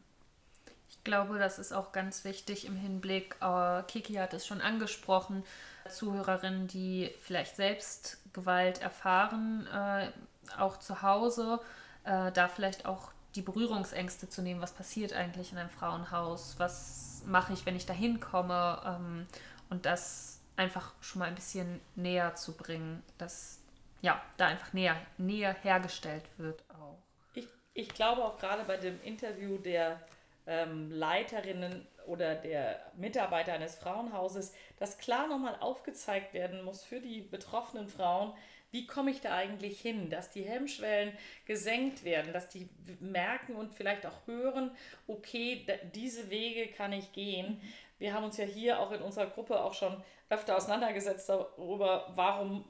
Ich 0.90 1.02
glaube, 1.02 1.38
das 1.38 1.58
ist 1.58 1.72
auch 1.72 1.92
ganz 1.92 2.24
wichtig 2.24 2.66
im 2.66 2.76
Hinblick, 2.76 3.36
äh, 3.40 3.82
Kiki 3.84 4.14
hat 4.14 4.34
es 4.34 4.46
schon 4.46 4.60
angesprochen, 4.60 5.42
Zuhörerinnen, 5.88 6.68
die 6.68 7.10
vielleicht 7.20 7.56
selbst 7.56 8.18
Gewalt 8.34 8.82
erfahren, 8.82 9.66
äh, 9.66 10.10
auch 10.58 10.78
zu 10.78 11.00
Hause, 11.00 11.58
äh, 12.04 12.30
da 12.32 12.48
vielleicht 12.48 12.84
auch 12.84 13.12
die 13.34 13.42
Berührungsängste 13.42 14.28
zu 14.28 14.42
nehmen, 14.42 14.60
was 14.60 14.72
passiert 14.72 15.12
eigentlich 15.12 15.52
in 15.52 15.58
einem 15.58 15.70
Frauenhaus, 15.70 16.54
was 16.58 17.22
mache 17.26 17.52
ich, 17.52 17.66
wenn 17.66 17.76
ich 17.76 17.86
da 17.86 17.92
hinkomme 17.92 18.80
ähm, 18.86 19.26
und 19.70 19.86
das 19.86 20.40
einfach 20.56 20.92
schon 21.00 21.20
mal 21.20 21.26
ein 21.26 21.34
bisschen 21.34 21.80
näher 21.96 22.34
zu 22.34 22.56
bringen, 22.56 23.02
dass 23.18 23.60
ja, 24.02 24.20
da 24.36 24.46
einfach 24.46 24.72
näher, 24.72 24.96
näher 25.16 25.54
hergestellt 25.62 26.24
wird 26.36 26.62
auch. 26.70 26.98
Ich, 27.34 27.48
ich 27.72 27.88
glaube 27.88 28.24
auch 28.24 28.38
gerade 28.38 28.64
bei 28.64 28.76
dem 28.76 29.02
Interview 29.02 29.58
der 29.58 30.00
ähm, 30.46 30.90
Leiterinnen 30.90 31.86
oder 32.06 32.34
der 32.34 32.92
Mitarbeiter 32.96 33.54
eines 33.54 33.76
Frauenhauses, 33.76 34.54
dass 34.78 34.98
klar 34.98 35.26
nochmal 35.26 35.56
aufgezeigt 35.58 36.34
werden 36.34 36.62
muss 36.62 36.84
für 36.84 37.00
die 37.00 37.22
betroffenen 37.22 37.88
Frauen, 37.88 38.34
wie 38.74 38.88
komme 38.88 39.12
ich 39.12 39.20
da 39.20 39.32
eigentlich 39.32 39.80
hin, 39.80 40.10
dass 40.10 40.30
die 40.30 40.42
Hemmschwellen 40.42 41.16
gesenkt 41.46 42.02
werden, 42.02 42.32
dass 42.32 42.48
die 42.48 42.68
merken 42.98 43.54
und 43.54 43.72
vielleicht 43.72 44.04
auch 44.04 44.26
hören, 44.26 44.72
okay, 45.06 45.64
diese 45.94 46.28
Wege 46.28 46.66
kann 46.72 46.92
ich 46.92 47.12
gehen. 47.12 47.60
Wir 48.00 48.12
haben 48.12 48.24
uns 48.24 48.36
ja 48.36 48.44
hier 48.44 48.80
auch 48.80 48.90
in 48.90 49.00
unserer 49.00 49.26
Gruppe 49.26 49.62
auch 49.62 49.74
schon 49.74 50.02
öfter 50.28 50.56
auseinandergesetzt 50.56 51.28
darüber, 51.28 52.12
warum 52.16 52.64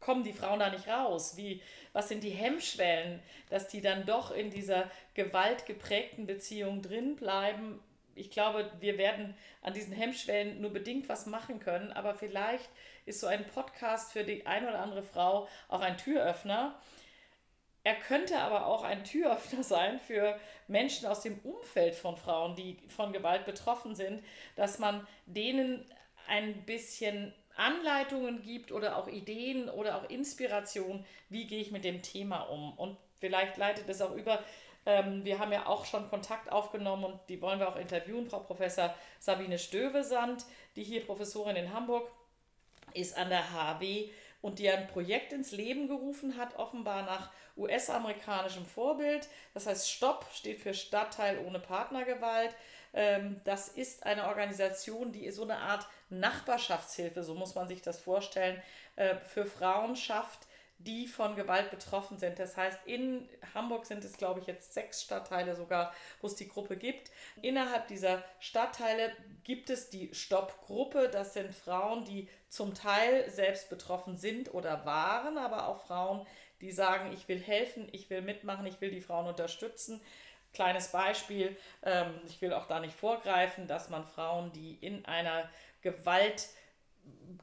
kommen 0.00 0.24
die 0.24 0.32
Frauen 0.32 0.58
da 0.58 0.68
nicht 0.68 0.88
raus? 0.88 1.36
Wie, 1.36 1.62
was 1.92 2.08
sind 2.08 2.24
die 2.24 2.30
Hemmschwellen, 2.30 3.22
dass 3.50 3.68
die 3.68 3.80
dann 3.80 4.06
doch 4.06 4.34
in 4.34 4.50
dieser 4.50 4.90
gewaltgeprägten 5.14 6.26
Beziehung 6.26 6.82
drin 6.82 7.14
bleiben? 7.14 7.78
Ich 8.16 8.30
glaube, 8.30 8.68
wir 8.80 8.98
werden 8.98 9.34
an 9.62 9.74
diesen 9.74 9.92
Hemmschwellen 9.92 10.60
nur 10.60 10.72
bedingt 10.72 11.08
was 11.08 11.26
machen 11.26 11.60
können, 11.60 11.92
aber 11.92 12.16
vielleicht 12.16 12.68
ist 13.06 13.20
so 13.20 13.26
ein 13.26 13.46
Podcast 13.46 14.12
für 14.12 14.24
die 14.24 14.46
eine 14.46 14.68
oder 14.68 14.80
andere 14.80 15.02
Frau 15.02 15.48
auch 15.68 15.80
ein 15.80 15.96
Türöffner. 15.96 16.78
Er 17.82 17.96
könnte 17.96 18.38
aber 18.38 18.66
auch 18.66 18.82
ein 18.82 19.04
Türöffner 19.04 19.62
sein 19.62 20.00
für 20.00 20.38
Menschen 20.68 21.06
aus 21.06 21.20
dem 21.20 21.38
Umfeld 21.40 21.94
von 21.94 22.16
Frauen, 22.16 22.56
die 22.56 22.78
von 22.88 23.12
Gewalt 23.12 23.44
betroffen 23.44 23.94
sind, 23.94 24.24
dass 24.56 24.78
man 24.78 25.06
denen 25.26 25.84
ein 26.26 26.64
bisschen 26.64 27.34
Anleitungen 27.56 28.42
gibt 28.42 28.72
oder 28.72 28.96
auch 28.96 29.06
Ideen 29.06 29.68
oder 29.68 29.96
auch 29.96 30.08
Inspiration, 30.08 31.04
wie 31.28 31.46
gehe 31.46 31.60
ich 31.60 31.70
mit 31.70 31.84
dem 31.84 32.02
Thema 32.02 32.40
um. 32.40 32.72
Und 32.72 32.96
vielleicht 33.20 33.56
leitet 33.58 33.88
es 33.88 34.02
auch 34.02 34.14
über, 34.14 34.42
Ähm, 34.86 35.24
wir 35.24 35.38
haben 35.38 35.50
ja 35.50 35.66
auch 35.66 35.86
schon 35.86 36.10
Kontakt 36.10 36.52
aufgenommen 36.52 37.04
und 37.04 37.20
die 37.30 37.40
wollen 37.40 37.58
wir 37.58 37.68
auch 37.68 37.76
interviewen. 37.76 38.26
Frau 38.26 38.40
Professor 38.40 38.94
Sabine 39.18 39.58
Stövesand, 39.58 40.44
die 40.76 40.84
hier 40.84 41.06
Professorin 41.06 41.56
in 41.56 41.72
Hamburg 41.72 42.10
ist 42.94 43.16
an 43.16 43.28
der 43.28 43.52
HW 43.52 44.08
und 44.40 44.58
die 44.58 44.70
ein 44.70 44.88
Projekt 44.88 45.32
ins 45.32 45.52
Leben 45.52 45.88
gerufen 45.88 46.36
hat, 46.36 46.56
offenbar 46.56 47.02
nach 47.02 47.30
US-amerikanischem 47.56 48.66
Vorbild. 48.66 49.28
Das 49.54 49.66
heißt, 49.66 49.88
STOP 49.88 50.26
steht 50.34 50.60
für 50.60 50.74
Stadtteil 50.74 51.38
ohne 51.46 51.60
Partnergewalt. 51.60 52.54
Ähm, 52.92 53.40
das 53.44 53.68
ist 53.68 54.04
eine 54.04 54.28
Organisation, 54.28 55.12
die 55.12 55.30
so 55.30 55.42
eine 55.42 55.56
Art 55.56 55.86
Nachbarschaftshilfe, 56.10 57.22
so 57.22 57.34
muss 57.34 57.54
man 57.54 57.68
sich 57.68 57.82
das 57.82 58.00
vorstellen, 58.00 58.62
äh, 58.96 59.16
für 59.16 59.46
Frauen 59.46 59.96
schafft, 59.96 60.40
die 60.78 61.06
von 61.06 61.36
Gewalt 61.36 61.70
betroffen 61.70 62.18
sind. 62.18 62.38
Das 62.38 62.56
heißt, 62.56 62.78
in 62.84 63.28
Hamburg 63.54 63.86
sind 63.86 64.04
es, 64.04 64.16
glaube 64.16 64.40
ich, 64.40 64.46
jetzt 64.46 64.74
sechs 64.74 65.02
Stadtteile 65.02 65.56
sogar, 65.56 65.94
wo 66.20 66.26
es 66.26 66.34
die 66.34 66.48
Gruppe 66.48 66.76
gibt. 66.76 67.10
Innerhalb 67.42 67.88
dieser 67.88 68.22
Stadtteile 68.40 69.12
gibt 69.44 69.70
es 69.70 69.90
die 69.90 70.14
Stopp-Gruppe. 70.14 71.08
Das 71.08 71.34
sind 71.34 71.54
Frauen, 71.54 72.04
die 72.04 72.28
zum 72.48 72.74
Teil 72.74 73.30
selbst 73.30 73.70
betroffen 73.70 74.16
sind 74.16 74.52
oder 74.52 74.84
waren, 74.84 75.38
aber 75.38 75.68
auch 75.68 75.84
Frauen, 75.86 76.26
die 76.60 76.70
sagen, 76.70 77.12
ich 77.12 77.28
will 77.28 77.40
helfen, 77.40 77.88
ich 77.92 78.10
will 78.10 78.22
mitmachen, 78.22 78.66
ich 78.66 78.80
will 78.80 78.90
die 78.90 79.00
Frauen 79.00 79.26
unterstützen. 79.26 80.00
Kleines 80.52 80.88
Beispiel, 80.88 81.56
ähm, 81.82 82.20
ich 82.26 82.40
will 82.40 82.52
auch 82.52 82.66
da 82.66 82.78
nicht 82.78 82.94
vorgreifen, 82.94 83.66
dass 83.66 83.88
man 83.90 84.04
Frauen, 84.04 84.52
die 84.52 84.74
in 84.80 85.04
einer 85.04 85.48
Gewalt 85.82 86.48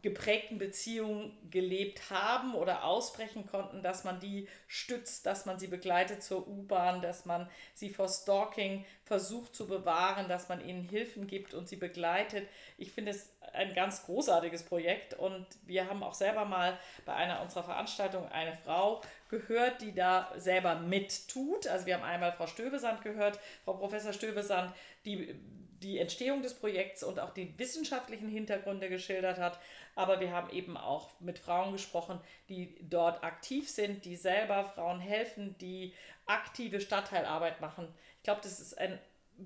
geprägten 0.01 0.57
Beziehungen 0.57 1.37
gelebt 1.51 2.09
haben 2.09 2.55
oder 2.55 2.85
ausbrechen 2.85 3.45
konnten, 3.45 3.83
dass 3.83 4.03
man 4.03 4.19
die 4.19 4.47
stützt, 4.67 5.27
dass 5.27 5.45
man 5.45 5.59
sie 5.59 5.67
begleitet 5.67 6.23
zur 6.23 6.47
U-Bahn, 6.47 7.01
dass 7.01 7.25
man 7.25 7.47
sie 7.75 7.89
vor 7.89 8.07
Stalking 8.07 8.83
versucht 9.03 9.55
zu 9.55 9.67
bewahren, 9.67 10.27
dass 10.27 10.49
man 10.49 10.65
ihnen 10.65 10.81
Hilfen 10.81 11.27
gibt 11.27 11.53
und 11.53 11.67
sie 11.69 11.75
begleitet. 11.75 12.47
Ich 12.77 12.91
finde 12.91 13.11
es 13.11 13.29
ein 13.53 13.73
ganz 13.75 14.05
großartiges 14.05 14.63
Projekt 14.63 15.13
und 15.13 15.45
wir 15.65 15.87
haben 15.87 16.01
auch 16.01 16.13
selber 16.15 16.45
mal 16.45 16.79
bei 17.05 17.13
einer 17.13 17.41
unserer 17.41 17.63
Veranstaltungen 17.63 18.31
eine 18.31 18.55
Frau 18.55 19.01
gehört, 19.29 19.81
die 19.81 19.93
da 19.93 20.31
selber 20.37 20.75
mittut. 20.75 21.67
Also 21.67 21.85
wir 21.85 21.95
haben 21.95 22.03
einmal 22.03 22.31
Frau 22.31 22.47
Stövesand 22.47 23.03
gehört, 23.03 23.39
Frau 23.65 23.73
Professor 23.73 24.13
Stövesand, 24.13 24.73
die 25.05 25.35
die 25.81 25.99
Entstehung 25.99 26.41
des 26.41 26.53
Projekts 26.53 27.03
und 27.03 27.19
auch 27.19 27.31
die 27.31 27.57
wissenschaftlichen 27.57 28.29
Hintergründe 28.29 28.89
geschildert 28.89 29.39
hat. 29.39 29.59
Aber 29.95 30.19
wir 30.19 30.31
haben 30.31 30.49
eben 30.51 30.77
auch 30.77 31.09
mit 31.19 31.39
Frauen 31.39 31.71
gesprochen, 31.71 32.19
die 32.49 32.75
dort 32.81 33.23
aktiv 33.23 33.69
sind, 33.69 34.05
die 34.05 34.15
selber 34.15 34.63
Frauen 34.63 34.99
helfen, 34.99 35.55
die 35.59 35.93
aktive 36.25 36.79
Stadtteilarbeit 36.81 37.61
machen. 37.61 37.87
Ich 38.17 38.23
glaube, 38.23 38.41
das 38.43 38.59
ist 38.59 38.77
ein 38.77 38.99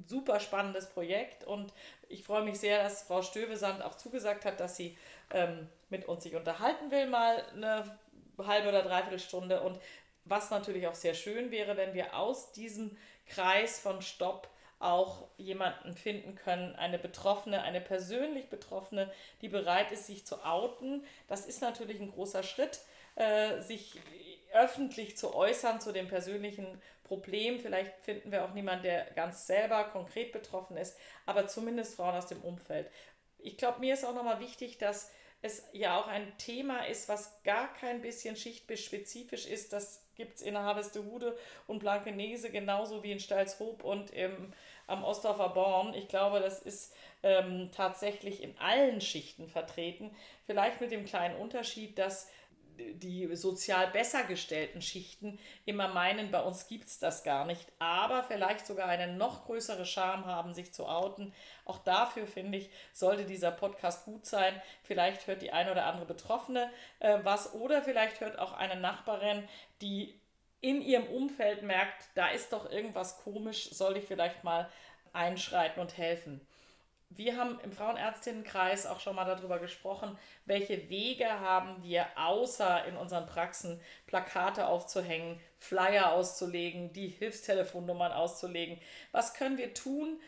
super 0.07 0.39
spannendes 0.39 0.89
Projekt 0.89 1.45
und 1.45 1.71
ich 2.09 2.23
freue 2.23 2.43
mich 2.43 2.59
sehr, 2.59 2.83
dass 2.83 3.03
Frau 3.03 3.21
Stövesand 3.21 3.81
auch 3.81 3.95
zugesagt 3.95 4.43
hat, 4.45 4.59
dass 4.59 4.75
sie 4.75 4.97
ähm, 5.31 5.69
mit 5.89 6.05
uns 6.05 6.23
sich 6.23 6.35
unterhalten 6.35 6.91
will, 6.91 7.07
mal 7.07 7.43
eine 7.53 7.97
halbe 8.37 8.69
oder 8.69 8.81
dreiviertel 8.81 9.19
Stunde. 9.19 9.61
Und 9.61 9.79
was 10.25 10.49
natürlich 10.49 10.87
auch 10.87 10.95
sehr 10.95 11.13
schön 11.13 11.51
wäre, 11.51 11.77
wenn 11.77 11.93
wir 11.93 12.15
aus 12.15 12.51
diesem 12.51 12.97
Kreis 13.27 13.79
von 13.79 14.01
Stopp 14.01 14.49
auch 14.79 15.29
jemanden 15.37 15.93
finden 15.93 16.35
können, 16.35 16.75
eine 16.75 16.99
Betroffene, 16.99 17.61
eine 17.63 17.81
persönlich 17.81 18.49
Betroffene, 18.49 19.11
die 19.41 19.47
bereit 19.47 19.91
ist, 19.91 20.07
sich 20.07 20.25
zu 20.25 20.43
outen. 20.43 21.03
Das 21.27 21.45
ist 21.45 21.61
natürlich 21.61 21.99
ein 21.99 22.11
großer 22.11 22.43
Schritt, 22.43 22.81
äh, 23.15 23.61
sich 23.61 23.99
öffentlich 24.53 25.17
zu 25.17 25.33
äußern 25.33 25.81
zu 25.81 25.91
dem 25.91 26.07
persönlichen 26.07 26.81
Problem. 27.03 27.59
Vielleicht 27.59 27.93
finden 28.01 28.31
wir 28.31 28.45
auch 28.45 28.53
niemanden, 28.53 28.83
der 28.83 29.05
ganz 29.11 29.47
selber 29.47 29.85
konkret 29.85 30.31
betroffen 30.31 30.77
ist, 30.77 30.97
aber 31.25 31.47
zumindest 31.47 31.95
Frauen 31.95 32.15
aus 32.15 32.27
dem 32.27 32.41
Umfeld. 32.41 32.89
Ich 33.37 33.57
glaube, 33.57 33.79
mir 33.79 33.93
ist 33.93 34.05
auch 34.05 34.15
nochmal 34.15 34.39
wichtig, 34.39 34.77
dass 34.77 35.11
es 35.41 35.63
ja 35.73 35.99
auch 35.99 36.07
ein 36.07 36.37
Thema 36.37 36.85
ist, 36.87 37.07
was 37.07 37.43
gar 37.43 37.71
kein 37.73 38.01
bisschen 38.01 38.35
schichtbespezifisch 38.35 39.45
ist. 39.45 39.73
Das 39.73 40.04
gibt 40.15 40.35
es 40.35 40.41
in 40.41 40.57
Harvestehude 40.57 41.37
und 41.67 41.79
Blankenese 41.79 42.49
genauso 42.49 43.03
wie 43.03 43.11
in 43.11 43.19
Stalshoop 43.19 43.83
und 43.83 44.11
im, 44.11 44.53
am 44.87 45.03
Ostdorfer 45.03 45.49
Born. 45.49 45.93
Ich 45.93 46.07
glaube, 46.07 46.39
das 46.39 46.59
ist 46.61 46.95
ähm, 47.23 47.69
tatsächlich 47.73 48.41
in 48.43 48.57
allen 48.57 49.01
Schichten 49.01 49.47
vertreten. 49.47 50.15
Vielleicht 50.45 50.81
mit 50.81 50.91
dem 50.91 51.05
kleinen 51.05 51.35
Unterschied, 51.35 51.97
dass 51.97 52.29
die 52.77 53.33
sozial 53.35 53.87
besser 53.87 54.23
gestellten 54.23 54.81
Schichten 54.81 55.39
immer 55.65 55.87
meinen, 55.87 56.31
bei 56.31 56.41
uns 56.41 56.67
gibt 56.67 56.87
es 56.87 56.99
das 56.99 57.23
gar 57.23 57.45
nicht, 57.45 57.65
aber 57.79 58.23
vielleicht 58.23 58.65
sogar 58.65 58.87
eine 58.87 59.13
noch 59.13 59.45
größere 59.45 59.85
Scham 59.85 60.25
haben, 60.25 60.53
sich 60.53 60.73
zu 60.73 60.85
outen. 60.85 61.33
Auch 61.65 61.79
dafür, 61.79 62.27
finde 62.27 62.59
ich, 62.59 62.69
sollte 62.93 63.25
dieser 63.25 63.51
Podcast 63.51 64.05
gut 64.05 64.25
sein. 64.25 64.61
Vielleicht 64.83 65.27
hört 65.27 65.41
die 65.41 65.51
eine 65.51 65.71
oder 65.71 65.85
andere 65.85 66.05
Betroffene 66.05 66.71
äh, 66.99 67.19
was 67.23 67.53
oder 67.53 67.81
vielleicht 67.81 68.21
hört 68.21 68.39
auch 68.39 68.53
eine 68.53 68.79
Nachbarin, 68.79 69.47
die 69.81 70.19
in 70.61 70.81
ihrem 70.81 71.05
Umfeld 71.07 71.61
merkt, 71.61 72.07
da 72.15 72.29
ist 72.29 72.53
doch 72.53 72.71
irgendwas 72.71 73.17
komisch, 73.17 73.69
soll 73.71 73.97
ich 73.97 74.05
vielleicht 74.05 74.43
mal 74.43 74.69
einschreiten 75.13 75.81
und 75.81 75.97
helfen. 75.97 76.41
Wir 77.09 77.37
haben 77.37 77.59
im 77.61 77.71
Frauenärztinnenkreis 77.71 78.87
auch 78.87 78.99
schon 78.99 79.15
mal 79.15 79.25
darüber 79.25 79.59
gesprochen, 79.59 80.17
welche 80.45 80.89
Wege 80.89 81.39
haben 81.39 81.83
wir, 81.83 82.07
außer 82.15 82.85
in 82.85 82.97
unseren 82.97 83.25
Praxen 83.25 83.79
Plakate 84.07 84.67
aufzuhängen, 84.67 85.39
Flyer 85.57 86.11
auszulegen, 86.13 86.91
die 86.93 87.07
Hilfstelefonnummern 87.07 88.11
auszulegen. 88.11 88.81
Was 89.11 89.33
können 89.33 89.57
wir 89.57 89.73
tun, 89.73 90.19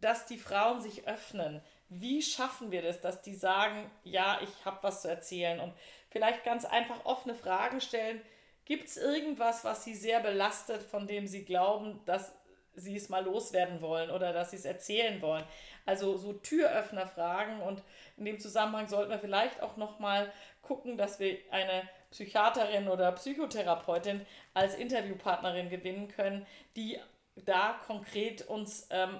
dass 0.00 0.26
die 0.26 0.38
Frauen 0.38 0.80
sich 0.80 1.06
öffnen? 1.06 1.60
Wie 1.88 2.22
schaffen 2.22 2.70
wir 2.70 2.82
das, 2.82 3.00
dass 3.00 3.22
die 3.22 3.34
sagen, 3.34 3.90
ja, 4.04 4.38
ich 4.42 4.64
habe 4.64 4.78
was 4.82 5.02
zu 5.02 5.08
erzählen 5.08 5.60
und 5.60 5.72
vielleicht 6.10 6.44
ganz 6.44 6.64
einfach 6.64 7.04
offene 7.04 7.34
Fragen 7.34 7.80
stellen. 7.80 8.20
Gibt 8.64 8.88
es 8.88 8.96
irgendwas, 8.96 9.64
was 9.64 9.84
sie 9.84 9.94
sehr 9.94 10.20
belastet, 10.20 10.82
von 10.82 11.06
dem 11.06 11.26
sie 11.26 11.44
glauben, 11.44 12.00
dass 12.04 12.34
sie 12.74 12.96
es 12.96 13.08
mal 13.08 13.24
loswerden 13.24 13.80
wollen 13.80 14.10
oder 14.10 14.32
dass 14.32 14.50
sie 14.50 14.56
es 14.56 14.64
erzählen 14.64 15.20
wollen? 15.22 15.44
Also 15.86 16.16
so 16.16 16.32
Türöffnerfragen 16.34 17.60
und 17.62 17.82
in 18.16 18.24
dem 18.24 18.38
Zusammenhang 18.38 18.88
sollten 18.88 19.10
wir 19.10 19.18
vielleicht 19.18 19.60
auch 19.62 19.76
nochmal 19.76 20.32
gucken, 20.62 20.96
dass 20.96 21.18
wir 21.18 21.38
eine 21.50 21.88
Psychiaterin 22.10 22.88
oder 22.88 23.12
Psychotherapeutin 23.12 24.24
als 24.54 24.74
Interviewpartnerin 24.76 25.68
gewinnen 25.68 26.08
können, 26.08 26.46
die 26.76 26.98
da 27.36 27.78
konkret 27.86 28.46
uns 28.46 28.86
ähm, 28.90 29.18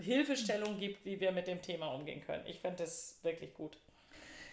Hilfestellung 0.00 0.78
gibt, 0.78 1.04
wie 1.04 1.20
wir 1.20 1.32
mit 1.32 1.46
dem 1.46 1.62
Thema 1.62 1.88
umgehen 1.88 2.22
können. 2.24 2.44
Ich 2.46 2.60
finde 2.60 2.76
das 2.78 3.18
wirklich 3.22 3.54
gut. 3.54 3.76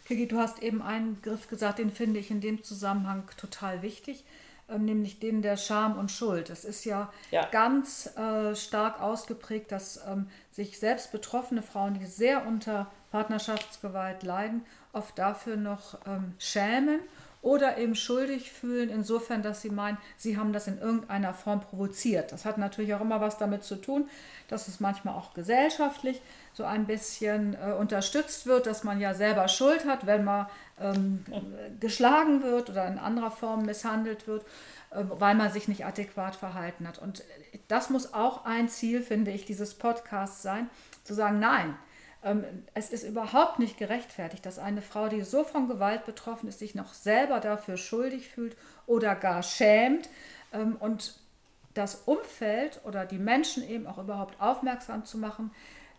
Kiki, 0.05 0.27
du 0.27 0.37
hast 0.37 0.61
eben 0.61 0.81
einen 0.81 1.21
Griff 1.21 1.47
gesagt, 1.47 1.79
den 1.79 1.89
finde 1.89 2.19
ich 2.19 2.29
in 2.29 2.41
dem 2.41 2.63
Zusammenhang 2.63 3.23
total 3.37 3.81
wichtig. 3.81 4.23
Ähm, 4.67 4.85
nämlich 4.85 5.19
den 5.19 5.43
der 5.43 5.57
Scham 5.57 5.97
und 5.97 6.09
Schuld. 6.09 6.49
Es 6.49 6.65
ist 6.65 6.85
ja, 6.85 7.13
ja. 7.29 7.45
ganz 7.51 8.07
äh, 8.17 8.55
stark 8.55 8.99
ausgeprägt, 8.99 9.71
dass 9.71 10.03
ähm, 10.07 10.27
sich 10.49 10.79
selbst 10.79 11.11
betroffene 11.11 11.61
Frauen, 11.61 11.99
die 11.99 12.05
sehr 12.07 12.47
unter 12.47 12.91
Partnerschaftsgewalt 13.11 14.23
leiden, 14.23 14.65
oft 14.91 15.19
dafür 15.19 15.55
noch 15.55 15.99
ähm, 16.07 16.33
schämen 16.39 16.99
oder 17.45 17.77
eben 17.77 17.93
schuldig 17.93 18.51
fühlen, 18.51 18.89
insofern, 18.89 19.43
dass 19.43 19.61
sie 19.61 19.69
meinen, 19.69 19.99
sie 20.17 20.35
haben 20.35 20.51
das 20.51 20.65
in 20.65 20.79
irgendeiner 20.79 21.31
Form 21.31 21.61
provoziert. 21.61 22.31
Das 22.31 22.43
hat 22.43 22.57
natürlich 22.57 22.95
auch 22.95 23.01
immer 23.01 23.21
was 23.21 23.37
damit 23.37 23.63
zu 23.63 23.75
tun, 23.75 24.09
dass 24.47 24.67
es 24.67 24.79
manchmal 24.79 25.13
auch 25.13 25.35
gesellschaftlich 25.35 26.23
so 26.53 26.63
ein 26.63 26.87
bisschen 26.87 27.53
äh, 27.53 27.73
unterstützt 27.73 28.47
wird, 28.47 28.65
dass 28.65 28.83
man 28.83 28.99
ja 28.99 29.13
selber 29.13 29.47
Schuld 29.47 29.85
hat, 29.85 30.07
wenn 30.07 30.23
man 30.23 30.47
ähm, 30.79 31.23
geschlagen 31.79 32.41
wird 32.41 32.71
oder 32.71 32.87
in 32.87 32.97
anderer 32.97 33.29
Form 33.29 33.63
misshandelt 33.63 34.25
wird, 34.25 34.41
äh, 34.89 35.03
weil 35.07 35.35
man 35.35 35.51
sich 35.51 35.67
nicht 35.67 35.85
adäquat 35.85 36.35
verhalten 36.35 36.87
hat. 36.87 36.97
Und 36.97 37.23
das 37.67 37.91
muss 37.91 38.15
auch 38.15 38.45
ein 38.45 38.69
Ziel, 38.69 39.03
finde 39.03 39.29
ich, 39.29 39.45
dieses 39.45 39.75
Podcasts 39.75 40.41
sein, 40.41 40.67
zu 41.03 41.13
sagen, 41.13 41.37
nein, 41.37 41.75
es 42.73 42.89
ist 42.89 43.03
überhaupt 43.03 43.59
nicht 43.59 43.77
gerechtfertigt, 43.77 44.45
dass 44.45 44.57
eine 44.57 44.81
Frau, 44.81 45.09
die 45.09 45.21
so 45.21 45.43
von 45.43 45.67
Gewalt 45.67 46.05
betroffen 46.05 46.49
ist, 46.49 46.57
sich 46.57 46.73
noch 46.73 46.93
selber 46.93 47.39
dafür 47.39 47.77
schuldig 47.77 48.29
fühlt 48.29 48.57
oder 48.87 49.13
gar 49.13 49.43
schämt 49.43 50.09
ähm, 50.51 50.75
und 50.79 51.19
das 51.75 52.03
Umfeld 52.05 52.81
oder 52.83 53.05
die 53.05 53.19
Menschen 53.19 53.67
eben 53.67 53.85
auch 53.85 53.99
überhaupt 53.99 54.41
aufmerksam 54.41 55.05
zu 55.05 55.19
machen, 55.19 55.51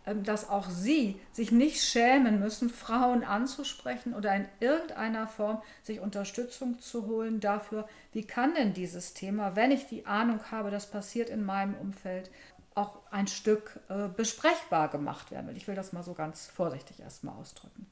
ähm, 0.05 0.25
dass 0.25 0.51
auch 0.51 0.69
sie 0.69 1.21
sich 1.31 1.53
nicht 1.53 1.85
schämen 1.85 2.41
müssen, 2.41 2.71
Frauen 2.71 3.23
anzusprechen 3.23 4.13
oder 4.13 4.35
in 4.35 4.47
irgendeiner 4.59 5.29
Form 5.29 5.63
sich 5.85 6.01
Unterstützung 6.01 6.81
zu 6.81 7.07
holen 7.07 7.39
dafür, 7.39 7.89
wie 8.13 8.25
kann 8.25 8.55
denn 8.55 8.73
dieses 8.73 9.15
Thema, 9.15 9.55
wenn 9.55 9.71
ich 9.71 9.87
die 9.87 10.07
Ahnung 10.07 10.41
habe, 10.51 10.73
das 10.73 10.91
passiert 10.91 11.31
in 11.31 11.45
meinem 11.45 11.75
Umfeld, 11.75 12.31
auch 12.77 12.99
ein 13.11 13.27
Stück 13.27 13.81
äh, 13.89 14.07
besprechbar 14.09 14.89
gemacht 14.89 15.31
werden 15.31 15.49
will. 15.49 15.57
Ich 15.57 15.67
will 15.67 15.75
das 15.75 15.93
mal 15.93 16.03
so 16.03 16.13
ganz 16.15 16.47
vorsichtig 16.47 17.01
erstmal 17.01 17.35
ausdrücken. 17.35 17.87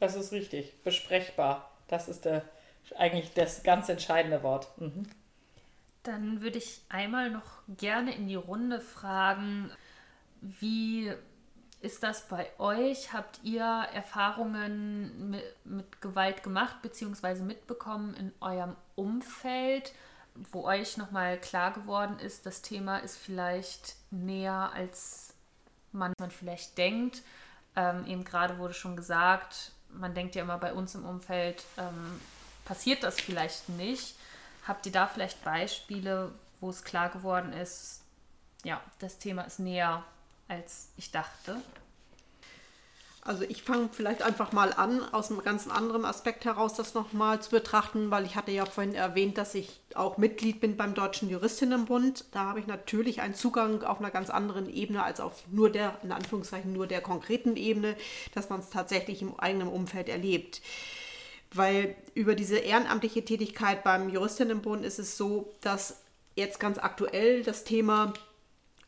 Das 0.00 0.14
ist 0.14 0.32
richtig, 0.32 0.82
besprechbar. 0.82 1.70
Das 1.88 2.08
ist 2.08 2.24
der, 2.24 2.42
eigentlich 2.96 3.34
das 3.34 3.62
ganz 3.62 3.88
entscheidende 3.88 4.42
Wort. 4.42 4.68
Mhm. 4.80 5.06
Dann 6.02 6.40
würde 6.40 6.58
ich 6.58 6.80
einmal 6.88 7.30
noch 7.30 7.62
gerne 7.68 8.14
in 8.14 8.28
die 8.28 8.34
Runde 8.34 8.80
fragen, 8.80 9.70
wie 10.40 11.12
ist 11.80 12.02
das 12.02 12.28
bei 12.28 12.48
euch? 12.58 13.12
Habt 13.12 13.40
ihr 13.42 13.62
Erfahrungen 13.62 15.30
mit, 15.30 15.44
mit 15.64 16.00
Gewalt 16.00 16.42
gemacht 16.42 16.80
bzw. 16.80 17.42
mitbekommen 17.42 18.14
in 18.14 18.32
eurem 18.40 18.74
Umfeld, 18.96 19.92
wo 20.52 20.64
euch 20.64 20.96
nochmal 20.96 21.38
klar 21.38 21.72
geworden 21.72 22.18
ist, 22.18 22.46
das 22.46 22.62
Thema 22.62 22.98
ist 22.98 23.16
vielleicht 23.16 23.96
näher, 24.10 24.70
als 24.74 25.34
man, 25.92 26.12
man 26.18 26.30
vielleicht 26.30 26.78
denkt? 26.78 27.22
Ähm, 27.76 28.06
eben 28.06 28.24
gerade 28.24 28.58
wurde 28.58 28.74
schon 28.74 28.96
gesagt, 28.96 29.72
man 29.90 30.14
denkt 30.14 30.34
ja 30.34 30.42
immer 30.42 30.58
bei 30.58 30.72
uns 30.72 30.94
im 30.94 31.04
Umfeld, 31.04 31.64
ähm, 31.76 32.20
passiert 32.64 33.02
das 33.02 33.20
vielleicht 33.20 33.68
nicht. 33.68 34.16
Habt 34.66 34.84
ihr 34.86 34.92
da 34.92 35.06
vielleicht 35.06 35.42
Beispiele, 35.44 36.32
wo 36.60 36.70
es 36.70 36.84
klar 36.84 37.08
geworden 37.08 37.52
ist, 37.52 38.02
ja, 38.64 38.80
das 38.98 39.18
Thema 39.18 39.42
ist 39.42 39.60
näher 39.60 40.04
als 40.48 40.88
ich 40.96 41.10
dachte? 41.10 41.60
Also 43.28 43.44
ich 43.46 43.62
fange 43.62 43.90
vielleicht 43.92 44.22
einfach 44.22 44.52
mal 44.52 44.72
an, 44.72 45.02
aus 45.12 45.30
einem 45.30 45.42
ganz 45.42 45.68
anderen 45.68 46.06
Aspekt 46.06 46.46
heraus 46.46 46.72
das 46.72 46.94
nochmal 46.94 47.42
zu 47.42 47.50
betrachten, 47.50 48.10
weil 48.10 48.24
ich 48.24 48.36
hatte 48.36 48.52
ja 48.52 48.64
vorhin 48.64 48.94
erwähnt, 48.94 49.36
dass 49.36 49.54
ich 49.54 49.80
auch 49.92 50.16
Mitglied 50.16 50.62
bin 50.62 50.78
beim 50.78 50.94
Deutschen 50.94 51.28
Juristinnenbund. 51.28 52.24
Da 52.32 52.44
habe 52.44 52.60
ich 52.60 52.66
natürlich 52.66 53.20
einen 53.20 53.34
Zugang 53.34 53.82
auf 53.82 53.98
einer 53.98 54.10
ganz 54.10 54.30
anderen 54.30 54.72
Ebene 54.72 55.02
als 55.02 55.20
auf 55.20 55.42
nur 55.50 55.68
der, 55.68 55.98
in 56.02 56.10
Anführungszeichen, 56.10 56.72
nur 56.72 56.86
der 56.86 57.02
konkreten 57.02 57.56
Ebene, 57.56 57.96
dass 58.34 58.48
man 58.48 58.60
es 58.60 58.70
tatsächlich 58.70 59.20
im 59.20 59.38
eigenen 59.38 59.68
Umfeld 59.68 60.08
erlebt. 60.08 60.62
Weil 61.52 61.96
über 62.14 62.34
diese 62.34 62.56
ehrenamtliche 62.56 63.26
Tätigkeit 63.26 63.84
beim 63.84 64.08
Juristinnenbund 64.08 64.86
ist 64.86 64.98
es 64.98 65.18
so, 65.18 65.52
dass 65.60 66.00
jetzt 66.34 66.60
ganz 66.60 66.78
aktuell 66.78 67.42
das 67.42 67.64
Thema 67.64 68.14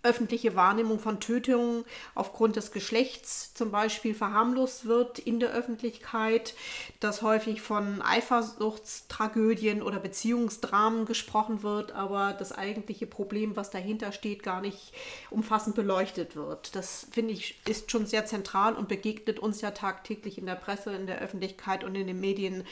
öffentliche 0.03 0.57
Wahrnehmung 0.57 0.99
von 0.99 1.21
Tötungen 1.21 1.85
aufgrund 2.15 2.57
des 2.57 2.73
Geschlechts 2.73 3.53
zum 3.55 3.71
Beispiel 3.71 4.15
verharmlost 4.15 4.87
wird 4.87 5.19
in 5.19 5.41
der 5.41 5.51
Öffentlichkeit, 5.51 6.55
dass 7.01 7.23
häufig 7.23 7.61
von 7.61 8.01
Eifersuchtstragödien 8.01 9.83
oder 9.83 9.99
Beziehungsdramen 9.99 11.05
gesprochen 11.05 11.63
wird, 11.63 11.93
aber 11.93 12.33
das 12.33 12.53
eigentliche 12.53 13.07
Problem, 13.07 13.57
was 13.57 13.71
dahinter 13.71 14.13
steht, 14.13 14.43
gar 14.43 14.61
nicht 14.61 14.93
umfassend 15.31 15.77
beleuchtet 15.77 16.35
wird. 16.35 16.75
Das 16.75 17.07
finde 17.11 17.35
ich 17.35 17.61
ist 17.67 17.91
schon 17.91 18.07
sehr 18.07 18.25
zentral 18.25 18.75
und 18.75 18.89
begegnet 18.89 19.39
uns 19.39 19.61
ja 19.61 19.71
tagtäglich 19.71 20.39
in 20.39 20.47
der 20.47 20.55
Presse, 20.55 20.95
in 20.95 21.07
der 21.07 21.19
Öffentlichkeit 21.19 21.85
und 21.85 21.95
in 21.95 22.07
den 22.07 22.21
Medien 22.21 22.65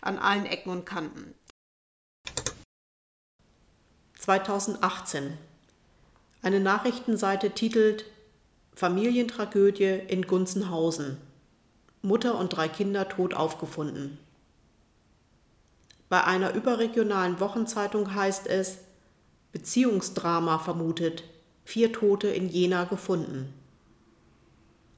an 0.00 0.18
allen 0.18 0.46
Ecken 0.46 0.70
und 0.70 0.84
Kanten. 0.84 1.34
2018 4.18 5.36
eine 6.44 6.60
Nachrichtenseite 6.60 7.52
titelt 7.52 8.04
Familientragödie 8.74 10.00
in 10.08 10.26
Gunzenhausen. 10.26 11.16
Mutter 12.02 12.38
und 12.38 12.50
drei 12.50 12.68
Kinder 12.68 13.08
tot 13.08 13.32
aufgefunden. 13.32 14.18
Bei 16.10 16.22
einer 16.24 16.52
überregionalen 16.52 17.40
Wochenzeitung 17.40 18.14
heißt 18.14 18.46
es 18.46 18.80
Beziehungsdrama 19.52 20.58
vermutet, 20.58 21.24
vier 21.64 21.94
Tote 21.94 22.28
in 22.28 22.50
Jena 22.50 22.84
gefunden. 22.84 23.50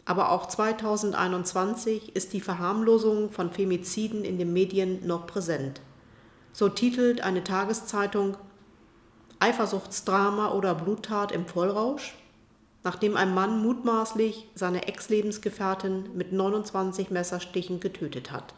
Aber 0.05 0.33
auch 0.33 0.47
2021 0.47 2.17
ist 2.17 2.33
die 2.33 2.41
Verharmlosung 2.41 3.31
von 3.31 3.53
Femiziden 3.53 4.25
in 4.25 4.39
den 4.39 4.53
Medien 4.53 5.07
noch 5.07 5.29
präsent. 5.29 5.81
So 6.53 6.69
titelt 6.69 7.21
eine 7.21 7.45
Tageszeitung 7.45 8.37
Eifersuchtsdrama 9.39 10.53
oder 10.53 10.75
Bluttat 10.75 11.33
im 11.33 11.47
Vollrausch, 11.47 12.15
nachdem 12.85 13.17
ein 13.17 13.35
Mann 13.35 13.63
mutmaßlich 13.63 14.49
seine 14.55 14.87
Ex-Lebensgefährtin 14.87 16.17
mit 16.17 16.33
29 16.33 17.11
Messerstichen 17.11 17.81
getötet 17.81 18.31
hat. 18.31 18.55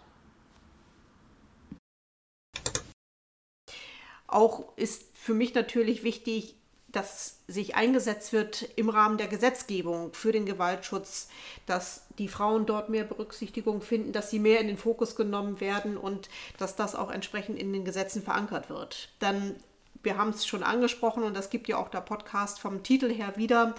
Auch 4.27 4.77
ist 4.77 5.05
für 5.15 5.35
mich 5.35 5.55
natürlich 5.55 6.03
wichtig, 6.03 6.55
dass 6.89 7.41
sich 7.47 7.75
eingesetzt 7.75 8.33
wird 8.33 8.63
im 8.77 8.89
Rahmen 8.89 9.19
der 9.19 9.29
Gesetzgebung 9.29 10.15
für 10.15 10.33
den 10.33 10.47
Gewaltschutz, 10.47 11.29
dass 11.67 12.07
die 12.19 12.29
Frauen 12.29 12.65
dort 12.65 12.89
mehr 12.89 13.05
Berücksichtigung 13.05 13.83
finden, 13.83 14.13
dass 14.13 14.31
sie 14.31 14.39
mehr 14.39 14.61
in 14.61 14.69
den 14.69 14.79
Fokus 14.79 15.15
genommen 15.15 15.61
werden 15.61 15.99
und 15.99 16.31
dass 16.57 16.77
das 16.77 16.95
auch 16.95 17.11
entsprechend 17.11 17.59
in 17.59 17.73
den 17.73 17.85
Gesetzen 17.85 18.23
verankert 18.23 18.71
wird. 18.71 19.11
Dann 19.19 19.57
wir 20.03 20.17
haben 20.17 20.31
es 20.31 20.47
schon 20.47 20.63
angesprochen 20.63 21.23
und 21.23 21.35
das 21.35 21.51
gibt 21.51 21.69
ja 21.69 21.77
auch 21.77 21.89
der 21.89 22.01
Podcast 22.01 22.61
vom 22.61 22.83
Titel 22.83 23.13
her 23.13 23.35
wieder. 23.37 23.75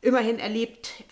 Immerhin 0.00 0.38
erlebt 0.38 1.04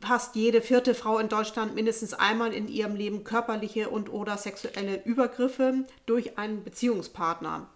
fast 0.00 0.34
jede 0.34 0.60
vierte 0.60 0.94
Frau 0.94 1.18
in 1.18 1.28
Deutschland 1.28 1.74
mindestens 1.74 2.14
einmal 2.14 2.52
in 2.52 2.68
ihrem 2.68 2.94
Leben 2.94 3.24
körperliche 3.24 3.88
und 3.88 4.12
oder 4.12 4.36
sexuelle 4.36 5.02
Übergriffe 5.04 5.84
durch 6.06 6.38
einen 6.38 6.62
Beziehungspartner. 6.62 7.68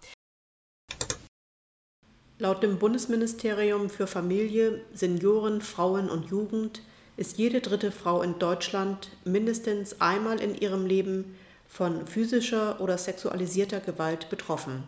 Laut 2.37 2.63
dem 2.63 2.79
Bundesministerium 2.79 3.89
für 3.89 4.07
Familie, 4.07 4.81
Senioren, 4.93 5.61
Frauen 5.61 6.09
und 6.09 6.29
Jugend 6.29 6.81
ist 7.17 7.37
jede 7.37 7.59
dritte 7.59 7.91
Frau 7.91 8.21
in 8.21 8.39
Deutschland 8.39 9.09
mindestens 9.25 9.99
einmal 9.99 10.39
in 10.39 10.55
ihrem 10.55 10.85
Leben 10.85 11.35
von 11.67 12.07
physischer 12.07 12.79
oder 12.79 12.97
sexualisierter 12.97 13.81
Gewalt 13.81 14.29
betroffen. 14.29 14.83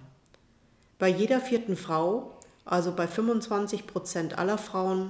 Bei 1.02 1.10
jeder 1.10 1.42
vierten 1.42 1.76
Frau, 1.76 2.32
also 2.64 2.96
bei 2.96 3.08
25 3.08 3.88
Prozent 3.88 4.38
aller 4.38 4.60
Frauen, 4.60 5.10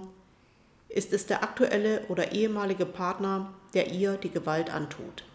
ist 0.87 1.11
es 1.11 1.25
der 1.25 1.43
aktuelle 1.43 2.05
oder 2.07 2.31
ehemalige 2.31 2.85
Partner, 2.85 3.53
der 3.73 3.91
ihr 3.91 4.13
die 4.13 4.31
Gewalt 4.31 4.73
antut. 4.73 5.25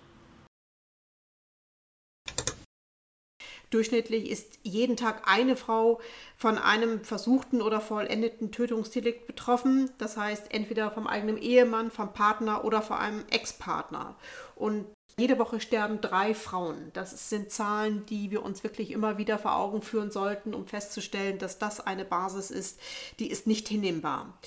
Durchschnittlich 3.68 4.30
ist 4.30 4.58
jeden 4.62 4.96
Tag 4.96 5.28
eine 5.30 5.56
Frau 5.56 6.00
von 6.38 6.56
einem 6.56 7.04
versuchten 7.04 7.60
oder 7.60 7.82
vollendeten 7.82 8.50
Tötungsdelikt 8.50 9.26
betroffen. 9.26 9.90
Das 9.98 10.16
heißt, 10.16 10.54
entweder 10.54 10.90
vom 10.90 11.06
eigenen 11.06 11.36
Ehemann, 11.36 11.90
vom 11.90 12.14
Partner 12.14 12.64
oder 12.64 12.80
von 12.80 12.96
einem 12.96 13.24
Ex-Partner. 13.28 14.16
Und 14.54 14.86
jede 15.18 15.38
Woche 15.38 15.60
sterben 15.60 16.02
drei 16.02 16.34
Frauen. 16.34 16.90
Das 16.92 17.30
sind 17.30 17.50
Zahlen, 17.50 18.04
die 18.04 18.30
wir 18.30 18.42
uns 18.42 18.62
wirklich 18.62 18.90
immer 18.90 19.16
wieder 19.16 19.38
vor 19.38 19.56
Augen 19.56 19.80
führen 19.80 20.10
sollten, 20.10 20.52
um 20.52 20.66
festzustellen, 20.66 21.38
dass 21.38 21.58
das 21.58 21.80
eine 21.80 22.04
Basis 22.04 22.50
ist, 22.50 22.78
die 23.18 23.30
ist 23.30 23.46
nicht 23.46 23.66
hinnehmbar. 23.66 24.38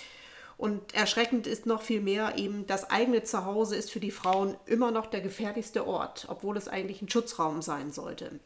Und 0.57 0.93
erschreckend 0.93 1.47
ist 1.47 1.65
noch 1.65 1.81
viel 1.81 2.01
mehr 2.01 2.37
eben, 2.37 2.67
das 2.67 2.91
eigene 2.91 3.23
Zuhause 3.23 3.77
ist 3.77 3.89
für 3.89 3.99
die 3.99 4.11
Frauen 4.11 4.57
immer 4.65 4.91
noch 4.91 5.07
der 5.07 5.21
gefährlichste 5.21 5.87
Ort, 5.87 6.27
obwohl 6.29 6.55
es 6.57 6.67
eigentlich 6.67 7.01
ein 7.01 7.09
Schutzraum 7.09 7.61
sein 7.63 7.91
sollte. 7.91 8.39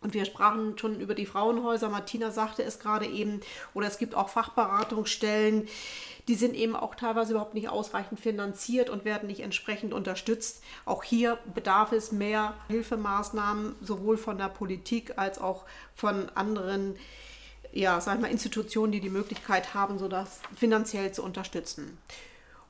Und 0.00 0.14
wir 0.14 0.24
sprachen 0.24 0.78
schon 0.78 1.00
über 1.00 1.14
die 1.14 1.26
Frauenhäuser. 1.26 1.88
Martina 1.88 2.30
sagte 2.30 2.62
es 2.62 2.78
gerade 2.78 3.06
eben. 3.06 3.40
Oder 3.74 3.88
es 3.88 3.98
gibt 3.98 4.14
auch 4.14 4.28
Fachberatungsstellen, 4.28 5.68
die 6.28 6.34
sind 6.34 6.54
eben 6.54 6.76
auch 6.76 6.94
teilweise 6.94 7.32
überhaupt 7.32 7.54
nicht 7.54 7.68
ausreichend 7.68 8.20
finanziert 8.20 8.90
und 8.90 9.04
werden 9.04 9.26
nicht 9.26 9.40
entsprechend 9.40 9.94
unterstützt. 9.94 10.62
Auch 10.84 11.02
hier 11.02 11.38
bedarf 11.54 11.92
es 11.92 12.12
mehr 12.12 12.54
Hilfemaßnahmen, 12.68 13.76
sowohl 13.80 14.18
von 14.18 14.36
der 14.36 14.48
Politik 14.48 15.16
als 15.16 15.40
auch 15.40 15.64
von 15.94 16.28
anderen 16.34 16.96
ja, 17.72 18.00
sag 18.00 18.20
mal, 18.20 18.30
Institutionen, 18.30 18.92
die 18.92 19.00
die 19.00 19.10
Möglichkeit 19.10 19.74
haben, 19.74 19.98
so 19.98 20.08
das 20.08 20.40
finanziell 20.56 21.12
zu 21.12 21.22
unterstützen. 21.22 21.98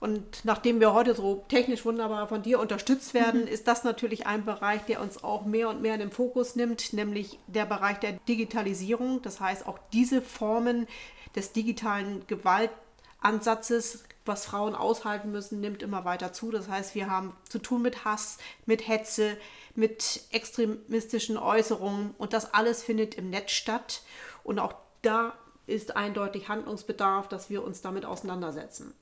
Und 0.01 0.45
nachdem 0.45 0.79
wir 0.79 0.93
heute 0.93 1.15
so 1.15 1.45
technisch 1.49 1.85
wunderbar 1.85 2.29
von 2.29 2.43
dir 2.43 2.61
unterstützt 2.61 3.15
werden, 3.15 3.43
mhm. 3.43 3.49
ist 3.49 3.67
das 3.67 3.83
natürlich 3.83 4.27
ein 4.27 4.45
Bereich, 4.45 4.83
der 4.85 5.01
uns 5.01 5.25
auch 5.25 5.45
mehr 5.45 5.69
und 5.69 5.83
mehr 5.83 5.95
in 5.95 6.01
den 6.01 6.13
Fokus 6.13 6.55
nimmt, 6.55 6.93
nämlich 6.93 7.39
der 7.49 7.67
Bereich 7.67 7.99
der 7.99 8.13
Digitalisierung. 8.29 9.23
Das 9.23 9.41
heißt, 9.41 9.67
auch 9.67 9.79
diese 9.93 10.23
Formen 10.23 10.87
des 11.35 11.53
digitalen 11.53 12.25
Gewaltansatzes, 12.29 14.05
was 14.25 14.47
Frauen 14.47 14.77
aushalten 14.77 15.33
müssen, 15.33 15.61
nimmt 15.61 15.83
immer 15.83 16.05
weiter 16.05 16.33
zu. 16.33 16.53
Das 16.53 16.69
heißt, 16.69 16.95
wir 16.95 17.11
haben 17.11 17.35
zu 17.49 17.59
tun 17.59 17.83
mit 17.83 18.05
Hass, 18.05 18.39
mit 18.67 18.87
Hetze, 18.87 19.37
mit 19.75 20.23
extremistischen 20.31 21.37
Äußerungen 21.37 22.15
und 22.19 22.33
das 22.33 22.55
alles 22.55 22.85
findet 22.85 23.17
im 23.17 23.31
Netz 23.31 23.51
statt. 23.51 24.03
Und 24.45 24.61
auch 24.61 24.75
da 25.03 25.35
ist 25.67 25.97
eindeutig 25.97 26.49
Handlungsbedarf, 26.49 27.29
dass 27.29 27.51
wir 27.51 27.65
uns 27.65 27.83
damit 27.83 28.05
auseinandersetzen. 28.05 28.95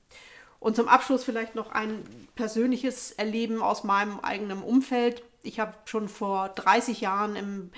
Und 0.59 0.75
zum 0.75 0.87
Abschluss 0.87 1.23
vielleicht 1.23 1.55
noch 1.55 1.71
ein 1.71 2.03
persönliches 2.35 3.11
Erleben 3.11 3.61
aus 3.61 3.83
meinem 3.83 4.19
eigenen 4.19 4.63
Umfeld. 4.63 5.23
Ich 5.43 5.59
habe 5.59 5.73
schon 5.85 6.09
vor 6.09 6.49
30 6.49 7.01
Jahren 7.01 7.35
in 7.35 7.71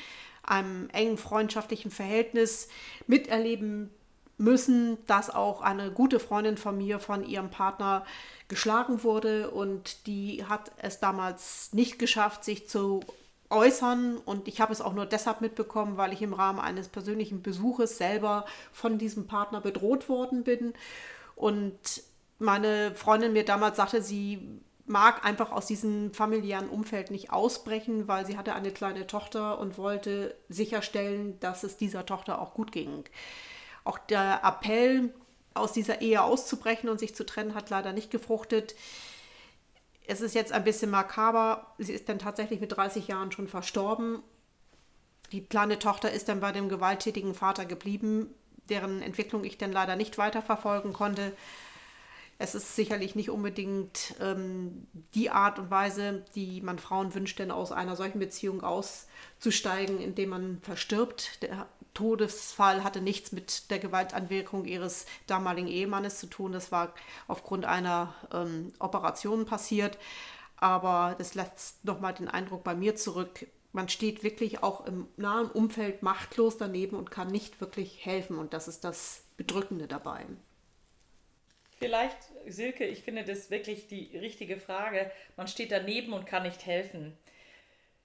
einem 0.44 0.90
engen 0.92 1.18
freundschaftlichen 1.18 1.92
Verhältnis 1.92 2.70
miterleben 3.08 3.92
müssen, 4.38 4.98
dass 5.06 5.30
auch 5.30 5.62
eine 5.62 5.92
gute 5.92 6.20
Freundin 6.20 6.58
von 6.58 6.78
mir 6.78 7.00
von 7.00 7.26
ihrem 7.26 7.50
Partner 7.50 8.06
geschlagen 8.48 9.04
wurde. 9.04 9.52
Und 9.52 10.08
die 10.08 10.46
hat 10.46 10.72
es 10.78 11.00
damals 11.00 11.74
nicht 11.74 12.00
geschafft, 12.00 12.44
sich 12.44 12.68
zu 12.68 13.02
äußern. 13.50 14.18
Und 14.18 14.48
ich 14.48 14.62
habe 14.62 14.72
es 14.72 14.82
auch 14.82 14.94
nur 14.94 15.06
deshalb 15.06 15.42
mitbekommen, 15.42 15.98
weil 15.98 16.14
ich 16.14 16.22
im 16.22 16.34
Rahmen 16.34 16.60
eines 16.60 16.88
persönlichen 16.88 17.42
Besuches 17.42 17.98
selber 17.98 18.46
von 18.72 18.98
diesem 18.98 19.28
Partner 19.28 19.60
bedroht 19.60 20.08
worden 20.08 20.44
bin. 20.44 20.74
Und 21.36 21.78
meine 22.40 22.96
Freundin 22.96 23.34
mir 23.34 23.46
damals 23.46 23.78
sagte, 23.78 24.02
sie 24.02 24.62
mag 24.86 25.24
einfach 25.24 25.52
aus 25.52 25.68
diesem 25.68 26.14
familiären 26.14 26.68
Umfeld 26.68 27.12
nicht 27.12 27.32
ausbrechen, 27.32 28.08
weil 28.08 28.26
sie 28.26 28.38
hatte 28.38 28.56
eine 28.56 28.72
kleine 28.72 29.06
Tochter 29.06 29.60
und 29.60 29.78
wollte 29.78 30.36
sicherstellen, 30.50 31.40
dass 31.42 31.64
es 31.64 31.78
dieser 31.78 32.08
Tochter 32.08 32.42
auch 32.42 32.56
gut 32.56 32.72
ging. 32.72 33.04
Auch 33.84 34.00
der 34.00 34.44
Appell, 34.44 35.14
aus 35.54 35.74
dieser 35.74 36.02
Ehe 36.02 36.24
auszubrechen 36.24 36.90
und 36.90 37.00
sich 37.00 37.14
zu 37.14 37.26
trennen, 37.26 37.54
hat 37.54 37.70
leider 37.70 37.94
nicht 37.94 38.10
gefruchtet. 38.10 38.76
Es 40.08 40.22
ist 40.22 40.34
jetzt 40.34 40.54
ein 40.54 40.64
bisschen 40.64 40.90
makaber. 40.90 41.74
Sie 41.78 41.94
ist 41.94 42.10
dann 42.10 42.18
tatsächlich 42.18 42.60
mit 42.60 42.76
30 42.76 43.08
Jahren 43.08 43.32
schon 43.32 43.48
verstorben. 43.48 44.24
Die 45.32 45.46
kleine 45.46 45.78
Tochter 45.78 46.12
ist 46.12 46.30
dann 46.30 46.40
bei 46.40 46.52
dem 46.52 46.70
gewalttätigen 46.70 47.36
Vater 47.36 47.66
geblieben, 47.66 48.34
deren 48.70 49.04
Entwicklung 49.04 49.44
ich 49.44 49.60
dann 49.60 49.72
leider 49.72 49.96
nicht 49.96 50.18
weiterverfolgen 50.18 50.94
konnte. 50.94 51.34
Es 52.42 52.56
ist 52.56 52.78
sicherlich 52.78 53.16
nicht 53.16 53.30
unbedingt 53.30 54.16
ähm, 54.22 54.88
die 55.14 55.30
Art 55.30 55.60
und 55.60 55.70
Weise, 55.70 56.24
die 56.36 56.62
man 56.62 56.80
Frauen 56.80 57.14
wünscht, 57.14 57.38
denn 57.38 57.52
aus 57.52 57.74
einer 57.74 57.98
solchen 57.98 58.20
Beziehung 58.20 58.64
auszusteigen, 58.64 60.00
indem 60.00 60.30
man 60.30 60.62
verstirbt. 60.62 61.44
Der 61.44 61.68
Todesfall 61.94 62.86
hatte 62.86 63.02
nichts 63.02 63.34
mit 63.34 63.70
der 63.72 63.80
Gewaltanwirkung 63.80 64.64
ihres 64.64 65.06
damaligen 65.28 65.68
Ehemannes 65.68 66.18
zu 66.18 66.28
tun. 66.28 66.54
Das 66.54 66.72
war 66.72 66.94
aufgrund 67.28 67.66
einer 67.66 68.16
ähm, 68.32 68.72
Operation 68.80 69.46
passiert. 69.46 69.98
Aber 70.56 71.16
das 71.18 71.36
lässt 71.36 71.84
nochmal 71.84 72.14
den 72.14 72.30
Eindruck 72.30 72.64
bei 72.64 72.74
mir 72.74 72.96
zurück. 72.96 73.48
Man 73.74 73.90
steht 73.90 74.24
wirklich 74.24 74.64
auch 74.64 74.86
im 74.86 75.08
nahen 75.18 75.52
Umfeld 75.52 76.04
machtlos 76.04 76.58
daneben 76.58 76.96
und 76.96 77.12
kann 77.12 77.28
nicht 77.28 77.60
wirklich 77.60 78.06
helfen. 78.06 78.38
Und 78.38 78.54
das 78.54 78.70
ist 78.70 78.86
das 78.86 79.24
Bedrückende 79.36 79.88
dabei. 79.88 80.26
Vielleicht, 81.80 82.18
Silke, 82.46 82.86
ich 82.86 83.04
finde 83.04 83.24
das 83.24 83.50
wirklich 83.50 83.88
die 83.88 84.18
richtige 84.18 84.58
Frage. 84.58 85.12
Man 85.38 85.48
steht 85.48 85.72
daneben 85.72 86.12
und 86.14 86.26
kann 86.26 86.44
nicht 86.44 86.66
helfen. 86.66 87.18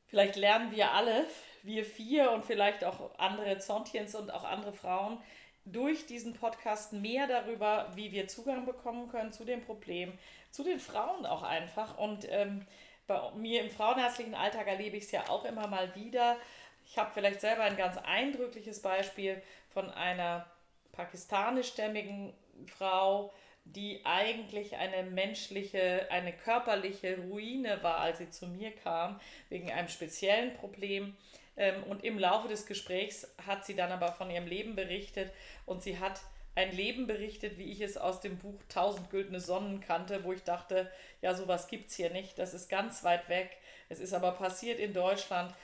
Vielleicht 0.07 0.37
lernen 0.37 0.71
wir 0.71 0.93
alle, 0.93 1.27
wir 1.65 1.85
vier 1.85 2.31
und 2.31 2.45
vielleicht 2.45 2.85
auch 2.85 3.19
andere 3.19 3.59
Zontiens 3.59 4.15
und 4.15 4.33
auch 4.33 4.45
andere 4.45 4.73
Frauen, 4.73 5.19
durch 5.65 6.07
diesen 6.07 6.35
Podcast 6.35 6.93
mehr 6.93 7.27
darüber, 7.27 7.91
wie 7.95 8.13
wir 8.13 8.29
Zugang 8.29 8.65
bekommen 8.65 9.09
können 9.09 9.33
zu 9.33 9.45
dem 9.45 9.63
Problem, 9.63 10.17
zu 10.51 10.63
den 10.63 10.79
Frauen 10.79 11.27
auch 11.27 11.43
einfach. 11.43 11.99
Und 11.99 12.29
ähm, 12.31 12.65
bei 13.07 13.31
mir 13.33 13.63
im 13.63 13.71
frauenärztlichen 13.71 14.35
Alltag 14.35 14.69
erlebe 14.69 14.97
ich 14.97 15.05
es 15.05 15.11
ja 15.11 15.29
auch 15.29 15.45
immer 15.45 15.67
mal 15.67 15.95
wieder. 15.97 16.37
Ich 16.87 16.99
habe 16.99 17.11
vielleicht 17.13 17.41
selber 17.41 17.65
ein 17.65 17.77
ganz 17.77 17.97
eindrückliches 17.97 18.83
Beispiel 18.83 19.43
von 19.71 19.91
einer 19.91 20.47
pakistanischstämmigen 20.93 22.35
Frau, 22.67 23.33
die 23.65 24.01
eigentlich 24.05 24.77
eine 24.77 25.09
menschliche, 25.11 26.07
eine 26.11 26.33
körperliche 26.33 27.19
Ruine 27.19 27.83
war, 27.83 27.99
als 27.99 28.19
sie 28.19 28.31
zu 28.31 28.47
mir 28.47 28.71
kam, 28.71 29.19
wegen 29.49 29.71
einem 29.71 29.89
speziellen 29.89 30.55
Problem. 30.55 31.17
Ähm, 31.57 31.83
und 31.85 32.05
im 32.05 32.19
Laufe 32.19 32.49
des 32.49 32.67
Gesprächs 32.67 33.35
hat 33.47 33.65
sie 33.65 33.75
dann 33.75 33.91
aber 33.91 34.13
von 34.13 34.31
ihrem 34.31 34.47
Leben 34.47 34.77
berichtet 34.77 35.33
und 35.67 35.83
sie 35.83 35.99
hat 35.99 36.21
ein 36.57 36.75
Leben 36.75 37.07
berichtet, 37.07 37.59
wie 37.59 37.71
ich 37.73 37.81
es 37.81 37.97
aus 37.97 38.21
dem 38.21 38.39
Buch 38.39 38.61
Tausend 38.69 39.11
güldene 39.11 39.41
Sonnen 39.41 39.81
kannte, 39.81 40.23
wo 40.25 40.33
ich 40.33 40.43
dachte, 40.43 40.91
ja, 41.21 41.35
sowas 41.35 41.69
es 41.71 41.97
hier 41.97 42.11
nicht, 42.11 42.39
das 42.39 42.55
ist 42.55 42.69
ganz 42.69 43.03
weit 43.03 43.29
weg. 43.29 43.51
Es 43.89 43.99
ist 43.99 44.13
aber 44.13 44.33
passiert 44.33 44.79
in 44.79 44.93
Deutschland. 44.93 45.55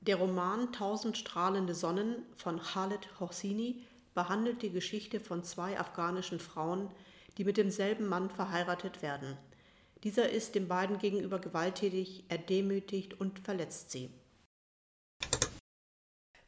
Der 0.00 0.16
Roman 0.16 0.72
Tausend 0.72 1.18
strahlende 1.18 1.74
Sonnen 1.74 2.24
von 2.36 2.60
Khaled 2.60 3.20
Hosseini 3.20 3.84
behandelt 4.18 4.62
die 4.62 4.72
Geschichte 4.72 5.20
von 5.20 5.44
zwei 5.44 5.78
afghanischen 5.78 6.40
Frauen, 6.40 6.90
die 7.36 7.44
mit 7.44 7.56
demselben 7.56 8.08
Mann 8.08 8.30
verheiratet 8.30 9.00
werden. 9.00 9.38
Dieser 10.02 10.28
ist 10.28 10.56
den 10.56 10.66
beiden 10.66 10.98
gegenüber 10.98 11.38
gewalttätig, 11.38 12.24
er 12.28 12.38
demütigt 12.38 13.20
und 13.20 13.38
verletzt 13.38 13.92
sie. 13.92 14.10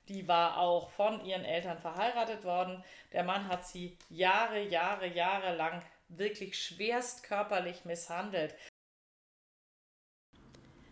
Die 0.09 0.27
war 0.27 0.59
auch 0.59 0.91
von 0.91 1.25
ihren 1.25 1.45
Eltern 1.45 1.79
verheiratet 1.79 2.43
worden. 2.43 2.83
Der 3.13 3.23
Mann 3.23 3.47
hat 3.47 3.65
sie 3.65 3.97
Jahre, 4.09 4.61
Jahre, 4.61 5.07
Jahre 5.07 5.55
lang 5.55 5.81
wirklich 6.09 6.61
schwerst 6.61 7.23
körperlich 7.23 7.85
misshandelt. 7.85 8.53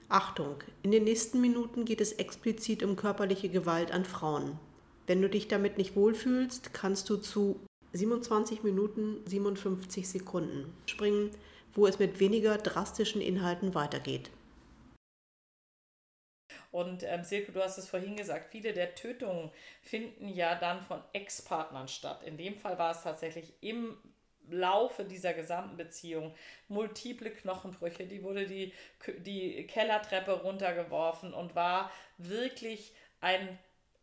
Achtung, 0.09 0.63
in 0.85 0.93
den 0.93 1.03
nächsten 1.03 1.41
Minuten 1.41 1.85
geht 1.85 2.01
es 2.01 2.13
explizit 2.13 2.85
um 2.85 2.95
körperliche 2.95 3.49
Gewalt 3.49 3.91
an 3.91 4.05
Frauen. 4.05 4.61
Wenn 5.09 5.23
du 5.23 5.31
dich 5.31 5.49
damit 5.49 5.79
nicht 5.79 5.97
wohlfühlst, 5.97 6.75
kannst 6.75 7.09
du 7.09 7.17
zu 7.17 7.59
27 7.95 8.63
Minuten 8.63 9.27
57 9.27 10.07
Sekunden 10.07 10.71
springen, 10.85 11.31
wo 11.73 11.87
es 11.87 11.99
mit 11.99 12.21
weniger 12.21 12.59
drastischen 12.59 13.23
Inhalten 13.23 13.75
weitergeht. 13.75 14.31
Und 16.71 17.05
ähm, 17.05 17.25
Silke, 17.25 17.53
du 17.53 17.63
hast 17.63 17.79
es 17.79 17.89
vorhin 17.89 18.17
gesagt, 18.17 18.53
viele 18.53 18.75
der 18.75 18.95
Tötungen 18.95 19.51
finden 19.81 20.29
ja 20.29 20.55
dann 20.57 20.83
von 20.83 21.03
Ex-Partnern 21.15 21.89
statt. 21.89 22.23
In 22.25 22.37
dem 22.37 22.59
Fall 22.59 22.79
war 22.79 22.91
es 22.91 23.03
tatsächlich 23.03 23.55
im 23.63 23.97
Laufe 24.51 25.07
dieser 25.07 25.33
gesamten 25.33 25.79
Beziehung 25.79 26.35
multiple 26.69 27.31
Knochenbrüche. 27.31 28.07
Die 28.07 28.23
wurde 28.23 28.47
die, 28.47 28.75
die 29.21 29.67
Kellertreppe 29.67 30.43
runtergeworfen 30.43 31.33
und 31.33 31.55
war 31.55 31.91
wirklich 32.19 32.93
ein 33.23 33.59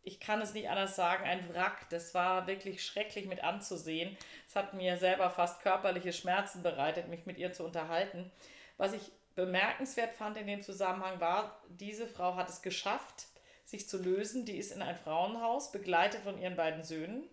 ich 0.06 0.20
kann 0.20 0.40
es 0.40 0.54
nicht 0.54 0.70
anders 0.70 0.94
sagen, 0.94 1.24
ein 1.24 1.52
Wrack. 1.52 1.90
Das 1.90 2.14
war 2.14 2.46
wirklich 2.46 2.84
schrecklich 2.84 3.26
mit 3.26 3.42
anzusehen. 3.42 4.16
Es 4.46 4.54
hat 4.54 4.72
mir 4.72 4.98
selber 4.98 5.30
fast 5.30 5.62
körperliche 5.62 6.12
Schmerzen 6.12 6.62
bereitet, 6.62 7.08
mich 7.08 7.26
mit 7.26 7.38
ihr 7.38 7.52
zu 7.52 7.64
unterhalten. 7.64 8.30
Was 8.76 8.92
ich 8.92 9.10
bemerkenswert 9.34 10.14
fand 10.14 10.36
in 10.36 10.46
dem 10.46 10.62
Zusammenhang 10.62 11.18
war, 11.18 11.60
diese 11.68 12.06
Frau 12.06 12.36
hat 12.36 12.48
es 12.48 12.62
geschafft, 12.62 13.26
sich 13.64 13.88
zu 13.88 14.00
lösen. 14.00 14.44
Die 14.46 14.58
ist 14.58 14.70
in 14.70 14.80
ein 14.80 14.96
Frauenhaus, 14.96 15.72
begleitet 15.72 16.22
von 16.22 16.38
ihren 16.38 16.54
beiden 16.54 16.84
Söhnen. 16.84 17.28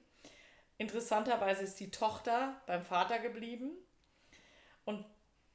Interessanterweise 0.80 1.64
ist 1.64 1.80
die 1.80 1.92
Tochter 1.92 2.60
beim 2.66 2.84
Vater 2.84 3.20
geblieben. 3.20 3.70
Und 4.84 5.06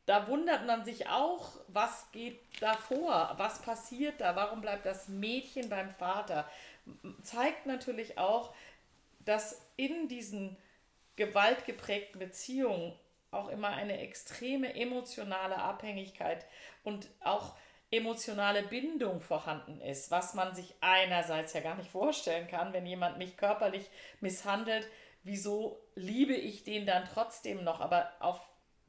da 0.08 0.26
wundert 0.26 0.66
man 0.66 0.84
sich 0.84 1.08
auch, 1.08 1.50
was 1.68 2.10
geht 2.12 2.40
da 2.60 2.74
vor? 2.74 3.34
Was 3.36 3.60
passiert 3.60 4.20
da? 4.20 4.34
Warum 4.36 4.62
bleibt 4.62 4.86
das 4.86 5.08
Mädchen 5.08 5.68
beim 5.68 5.90
Vater? 5.90 6.48
zeigt 7.22 7.66
natürlich 7.66 8.18
auch, 8.18 8.54
dass 9.20 9.60
in 9.76 10.08
diesen 10.08 10.56
gewaltgeprägten 11.16 12.18
Beziehungen 12.18 12.94
auch 13.30 13.48
immer 13.48 13.68
eine 13.68 13.98
extreme 13.98 14.74
emotionale 14.74 15.56
Abhängigkeit 15.56 16.46
und 16.82 17.08
auch 17.20 17.54
emotionale 17.90 18.62
Bindung 18.62 19.20
vorhanden 19.20 19.80
ist, 19.80 20.10
was 20.10 20.34
man 20.34 20.54
sich 20.54 20.74
einerseits 20.80 21.52
ja 21.52 21.60
gar 21.60 21.74
nicht 21.74 21.90
vorstellen 21.90 22.48
kann, 22.48 22.72
wenn 22.72 22.86
jemand 22.86 23.18
mich 23.18 23.36
körperlich 23.36 23.86
misshandelt, 24.20 24.86
wieso 25.24 25.78
liebe 25.94 26.34
ich 26.34 26.64
den 26.64 26.86
dann 26.86 27.08
trotzdem 27.12 27.64
noch, 27.64 27.80
aber 27.80 28.12
auf 28.20 28.40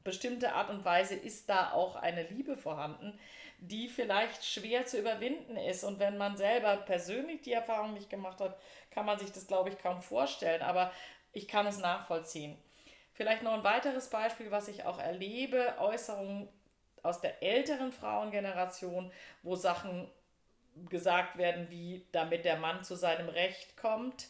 bestimmte 0.04 0.54
Art 0.54 0.70
und 0.70 0.84
Weise 0.84 1.14
ist 1.14 1.48
da 1.48 1.72
auch 1.72 1.96
eine 1.96 2.22
Liebe 2.24 2.56
vorhanden, 2.56 3.18
die 3.58 3.88
vielleicht 3.88 4.44
schwer 4.44 4.86
zu 4.86 4.98
überwinden 4.98 5.56
ist. 5.56 5.84
Und 5.84 5.98
wenn 5.98 6.16
man 6.16 6.36
selber 6.36 6.76
persönlich 6.78 7.42
die 7.42 7.52
Erfahrung 7.52 7.92
nicht 7.92 8.08
gemacht 8.08 8.40
hat, 8.40 8.58
kann 8.90 9.06
man 9.06 9.18
sich 9.18 9.32
das, 9.32 9.46
glaube 9.46 9.68
ich, 9.68 9.78
kaum 9.78 10.00
vorstellen. 10.00 10.62
Aber 10.62 10.92
ich 11.32 11.46
kann 11.46 11.66
es 11.66 11.78
nachvollziehen. 11.78 12.56
Vielleicht 13.12 13.42
noch 13.42 13.52
ein 13.52 13.64
weiteres 13.64 14.08
Beispiel, 14.08 14.50
was 14.50 14.68
ich 14.68 14.84
auch 14.84 14.98
erlebe, 14.98 15.74
Äußerungen 15.78 16.48
aus 17.02 17.20
der 17.20 17.42
älteren 17.42 17.92
Frauengeneration, 17.92 19.12
wo 19.42 19.56
Sachen 19.56 20.10
gesagt 20.88 21.36
werden, 21.36 21.68
wie 21.70 22.06
damit 22.12 22.44
der 22.44 22.56
Mann 22.56 22.84
zu 22.84 22.94
seinem 22.94 23.28
Recht 23.28 23.76
kommt, 23.76 24.28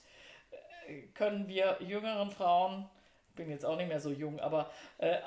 äh, 0.88 1.02
können 1.14 1.46
wir 1.46 1.76
jüngeren 1.80 2.30
Frauen 2.30 2.88
bin 3.34 3.50
jetzt 3.50 3.64
auch 3.64 3.76
nicht 3.76 3.88
mehr 3.88 4.00
so 4.00 4.10
jung, 4.10 4.40
aber 4.40 4.70
äh, 4.98 5.18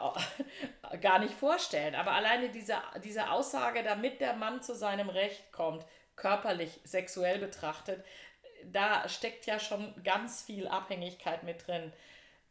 gar 1.02 1.20
nicht 1.20 1.34
vorstellen. 1.34 1.96
Aber 1.96 2.12
alleine 2.12 2.50
diese, 2.50 2.76
diese 3.04 3.32
Aussage, 3.32 3.84
damit 3.84 4.22
der 4.22 4.34
Mann 4.34 4.62
zu 4.62 4.76
seinem 4.76 5.10
Recht 5.10 5.52
kommt, 5.52 5.86
körperlich, 6.16 6.80
sexuell 6.84 7.39
betrachtet, 7.39 8.04
da 8.72 9.08
steckt 9.10 9.46
ja 9.46 9.60
schon 9.60 9.94
ganz 10.04 10.42
viel 10.42 10.68
Abhängigkeit 10.68 11.44
mit 11.44 11.68
drin. 11.68 11.92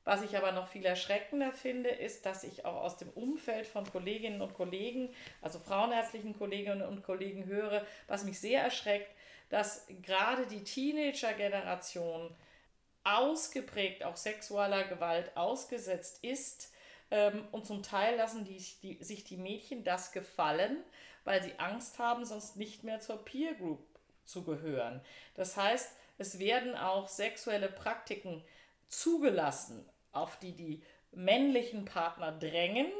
Was 0.05 0.23
ich 0.23 0.37
aber 0.37 0.51
noch 0.51 0.67
viel 0.67 0.85
erschreckender 0.85 1.53
finde, 1.53 1.88
ist, 1.88 2.27
dass 2.27 2.43
ich 2.43 2.65
auch 2.65 2.83
aus 2.83 2.97
dem 2.97 3.09
Umfeld 3.11 3.69
von 3.69 3.88
Kolleginnen 3.91 4.43
und 4.43 4.55
Kollegen, 4.55 5.15
also 5.41 5.61
frauenärztlichen 5.61 6.37
Kolleginnen 6.37 6.83
und 6.83 7.05
Kollegen 7.05 7.47
höre, 7.47 7.87
was 8.09 8.25
mich 8.25 8.41
sehr 8.41 8.62
erschreckt, 8.62 9.15
dass 9.49 9.87
gerade 10.03 10.47
die 10.47 10.65
Teenager-Generation 10.65 12.35
ausgeprägt 13.05 14.05
auch 14.05 14.17
sexueller 14.17 14.85
Gewalt 14.85 15.37
ausgesetzt 15.37 16.19
ist, 16.23 16.71
Ähm, 17.12 17.47
und 17.53 17.67
zum 17.67 17.83
Teil 17.83 18.17
lassen 18.17 18.47
die, 18.47 18.57
die, 18.83 19.05
sich 19.05 19.23
die 19.23 19.37
Mädchen 19.37 19.85
das 19.85 20.12
gefallen, 20.12 20.79
weil 21.25 21.43
sie 21.43 21.53
Angst 21.59 21.99
haben, 21.99 22.25
sonst 22.25 22.57
nicht 22.57 22.85
mehr 22.85 23.01
zur 23.01 23.23
Peer 23.23 23.53
Group 23.53 23.85
zu 24.25 24.45
gehören. 24.45 25.03
Das 25.35 25.59
heißt, 25.59 25.95
es 26.17 26.38
werden 26.38 26.75
auch 26.75 27.09
sexuelle 27.09 27.69
Praktiken 27.69 28.43
zugelassen, 28.88 29.87
auf 30.12 30.38
die 30.38 30.53
die 30.53 30.83
männlichen 31.11 31.85
Partner 31.85 32.33
drängen, 32.33 32.91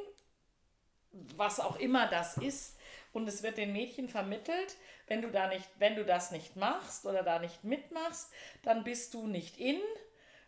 was 1.37 1.59
auch 1.59 1.77
immer 1.77 2.07
das 2.07 2.37
ist. 2.37 2.77
Und 3.13 3.29
es 3.29 3.43
wird 3.43 3.59
den 3.59 3.73
Mädchen 3.73 4.09
vermittelt, 4.09 4.77
wenn 5.07 5.23
du 5.23 5.31
da 5.31 5.49
nicht, 5.49 5.69
wenn 5.79 5.97
du 5.97 6.05
das 6.05 6.31
nicht 6.31 6.57
machst 6.57 7.05
oder 7.05 7.23
da 7.23 7.39
nicht 7.39 7.63
mitmachst, 7.65 8.33
dann 8.63 8.85
bist 8.85 9.13
du 9.15 9.27
nicht 9.27 9.59
in, 9.59 9.81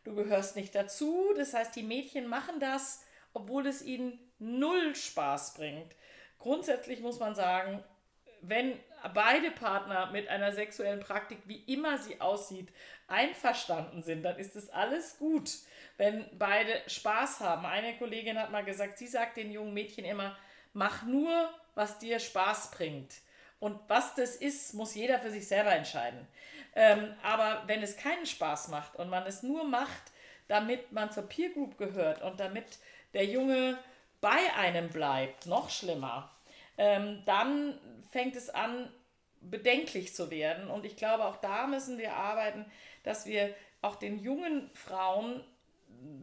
du 0.05 0.15
gehörst 0.15 0.57
nicht 0.57 0.75
dazu. 0.75 1.33
Das 1.37 1.53
heißt, 1.53 1.77
die 1.77 1.83
Mädchen 1.83 2.27
machen 2.27 2.61
das, 2.61 3.05
obwohl 3.35 3.67
es 3.67 3.83
ihnen 3.83 4.19
null 4.39 4.95
Spaß 4.95 5.55
bringt. 5.55 5.95
Grundsätzlich 6.39 7.01
muss 7.01 7.19
man 7.19 7.35
sagen, 7.35 7.83
wenn 8.41 8.79
beide 9.13 9.51
Partner 9.51 10.11
mit 10.11 10.29
einer 10.29 10.53
sexuellen 10.53 11.01
Praktik, 11.01 11.39
wie 11.47 11.63
immer 11.73 11.99
sie 11.99 12.21
aussieht, 12.21 12.73
einverstanden 13.07 14.03
sind, 14.03 14.23
dann 14.23 14.39
ist 14.39 14.57
es 14.57 14.71
alles 14.71 15.19
gut, 15.19 15.51
wenn 15.97 16.27
beide 16.39 16.83
Spaß 16.87 17.41
haben. 17.41 17.67
Eine 17.67 17.97
Kollegin 17.97 18.39
hat 18.39 18.51
mal 18.51 18.65
gesagt, 18.65 18.99
sie 18.99 19.07
sagt 19.07 19.37
den 19.37 19.53
jungen 19.53 19.75
Mädchen 19.75 20.05
immer, 20.05 20.37
mach 20.73 21.03
nur, 21.05 21.51
was 21.75 21.99
dir 21.99 22.19
Spaß 22.19 22.71
bringt. 22.73 23.15
Und 23.61 23.81
was 23.89 24.15
das 24.15 24.37
ist, 24.37 24.75
muss 24.75 24.95
jeder 24.95 25.19
für 25.19 25.31
sich 25.31 25.49
selber 25.49 25.73
entscheiden. 25.73 26.27
Ähm, 26.75 27.15
aber 27.23 27.63
wenn 27.67 27.83
es 27.83 27.97
keinen 27.97 28.27
Spaß 28.27 28.69
macht 28.69 28.97
und 28.97 29.09
man 29.09 29.27
es 29.27 29.43
nur 29.43 29.65
macht, 29.65 30.13
damit 30.49 30.93
man 30.93 31.11
zur 31.11 31.29
Peer 31.29 31.51
Group 31.51 31.79
gehört 31.79 32.23
und 32.23 32.41
damit 32.41 32.79
der 33.15 33.25
Junge 33.25 33.79
bei 34.21 34.53
einem 34.57 34.91
bleibt, 34.91 35.47
noch 35.47 35.71
schlimmer, 35.71 36.31
ähm, 36.77 37.23
dann 37.25 37.79
fängt 38.11 38.37
es 38.37 38.51
an, 38.51 38.93
bedenklich 39.41 40.15
zu 40.15 40.31
werden. 40.31 40.69
Und 40.69 40.85
ich 40.85 40.97
glaube, 40.97 41.25
auch 41.25 41.37
da 41.37 41.67
müssen 41.67 41.99
wir 41.99 42.15
arbeiten, 42.15 42.65
dass 43.03 43.27
wir 43.27 43.55
auch 43.83 43.97
den 43.97 44.19
jungen 44.19 44.71
Frauen 44.75 45.45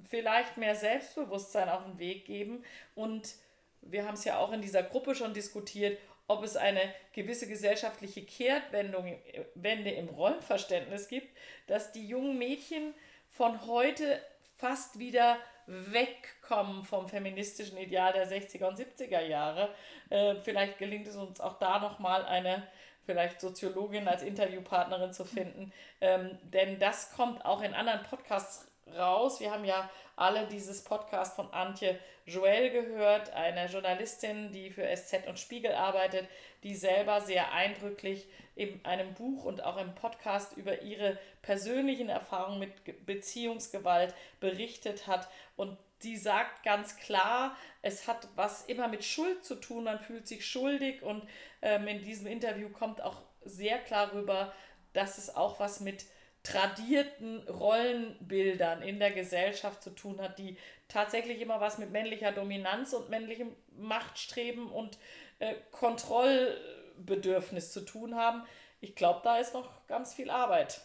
vielleicht 0.09 0.57
mehr 0.57 0.75
Selbstbewusstsein 0.75 1.69
auf 1.69 1.83
den 1.85 1.99
Weg 1.99 2.25
geben. 2.25 2.63
Und 2.95 3.35
wir 3.81 4.05
haben 4.05 4.13
es 4.13 4.23
ja 4.23 4.37
auch 4.37 4.51
in 4.51 4.61
dieser 4.61 4.83
Gruppe 4.83 5.15
schon 5.15 5.33
diskutiert, 5.33 5.97
ob 6.27 6.43
es 6.43 6.55
eine 6.55 6.81
gewisse 7.13 7.47
gesellschaftliche 7.47 8.23
Kehrtwendung 8.23 9.19
Wende 9.55 9.91
im 9.91 10.07
Rollenverständnis 10.07 11.07
gibt, 11.07 11.35
dass 11.67 11.91
die 11.91 12.07
jungen 12.07 12.37
Mädchen 12.37 12.93
von 13.29 13.65
heute 13.67 14.21
fast 14.57 14.99
wieder 14.99 15.37
wegkommen 15.67 16.83
vom 16.85 17.07
feministischen 17.07 17.77
Ideal 17.77 18.13
der 18.13 18.27
60er 18.27 18.65
und 18.65 18.79
70er 18.79 19.21
Jahre. 19.21 19.73
Äh, 20.09 20.35
vielleicht 20.41 20.77
gelingt 20.77 21.07
es 21.07 21.15
uns 21.15 21.39
auch 21.39 21.59
da 21.59 21.79
nochmal 21.79 22.25
eine 22.25 22.67
vielleicht 23.05 23.41
Soziologin 23.41 24.07
als 24.07 24.21
Interviewpartnerin 24.21 25.11
zu 25.11 25.25
finden, 25.25 25.73
ähm, 26.01 26.37
denn 26.43 26.79
das 26.79 27.11
kommt 27.13 27.43
auch 27.45 27.61
in 27.61 27.73
anderen 27.73 28.03
Podcasts 28.03 28.70
raus. 28.93 29.39
Wir 29.39 29.51
haben 29.51 29.65
ja 29.65 29.89
alle 30.15 30.47
dieses 30.47 30.83
Podcast 30.83 31.35
von 31.35 31.51
Antje 31.53 31.99
Joel 32.25 32.69
gehört, 32.69 33.31
eine 33.33 33.65
Journalistin, 33.65 34.51
die 34.51 34.69
für 34.69 34.87
SZ 34.95 35.27
und 35.27 35.39
Spiegel 35.39 35.73
arbeitet, 35.73 36.27
die 36.63 36.75
selber 36.75 37.21
sehr 37.21 37.51
eindrücklich 37.53 38.27
in 38.55 38.83
einem 38.85 39.13
Buch 39.13 39.45
und 39.45 39.63
auch 39.63 39.77
im 39.77 39.95
Podcast 39.95 40.55
über 40.57 40.81
ihre 40.81 41.17
persönlichen 41.41 42.09
Erfahrungen 42.09 42.59
mit 42.59 43.05
Beziehungsgewalt 43.05 44.13
berichtet 44.39 45.07
hat. 45.07 45.27
Und 45.55 45.77
sie 45.99 46.17
sagt 46.17 46.63
ganz 46.63 46.97
klar, 46.97 47.55
es 47.81 48.07
hat 48.07 48.27
was 48.35 48.65
immer 48.65 48.87
mit 48.87 49.03
Schuld 49.03 49.43
zu 49.43 49.55
tun, 49.55 49.85
man 49.85 49.99
fühlt 49.99 50.27
sich 50.27 50.45
schuldig 50.45 51.01
und 51.01 51.23
ähm, 51.61 51.87
in 51.87 52.03
diesem 52.03 52.27
Interview 52.27 52.69
kommt 52.69 53.01
auch 53.01 53.21
sehr 53.43 53.79
klar 53.79 54.13
rüber, 54.13 54.53
dass 54.93 55.17
es 55.17 55.35
auch 55.35 55.59
was 55.59 55.79
mit 55.79 56.05
tradierten 56.43 57.47
Rollenbildern 57.47 58.81
in 58.81 58.99
der 58.99 59.11
Gesellschaft 59.11 59.83
zu 59.83 59.91
tun 59.91 60.19
hat, 60.21 60.39
die 60.39 60.57
tatsächlich 60.87 61.41
immer 61.41 61.61
was 61.61 61.77
mit 61.77 61.91
männlicher 61.91 62.31
Dominanz 62.31 62.93
und 62.93 63.09
männlichem 63.09 63.55
Machtstreben 63.77 64.67
und 64.67 64.97
äh, 65.39 65.55
Kontrollbedürfnis 65.71 67.71
zu 67.71 67.81
tun 67.81 68.15
haben. 68.15 68.43
Ich 68.79 68.95
glaube, 68.95 69.21
da 69.23 69.37
ist 69.37 69.53
noch 69.53 69.69
ganz 69.87 70.13
viel 70.13 70.29
Arbeit. 70.29 70.81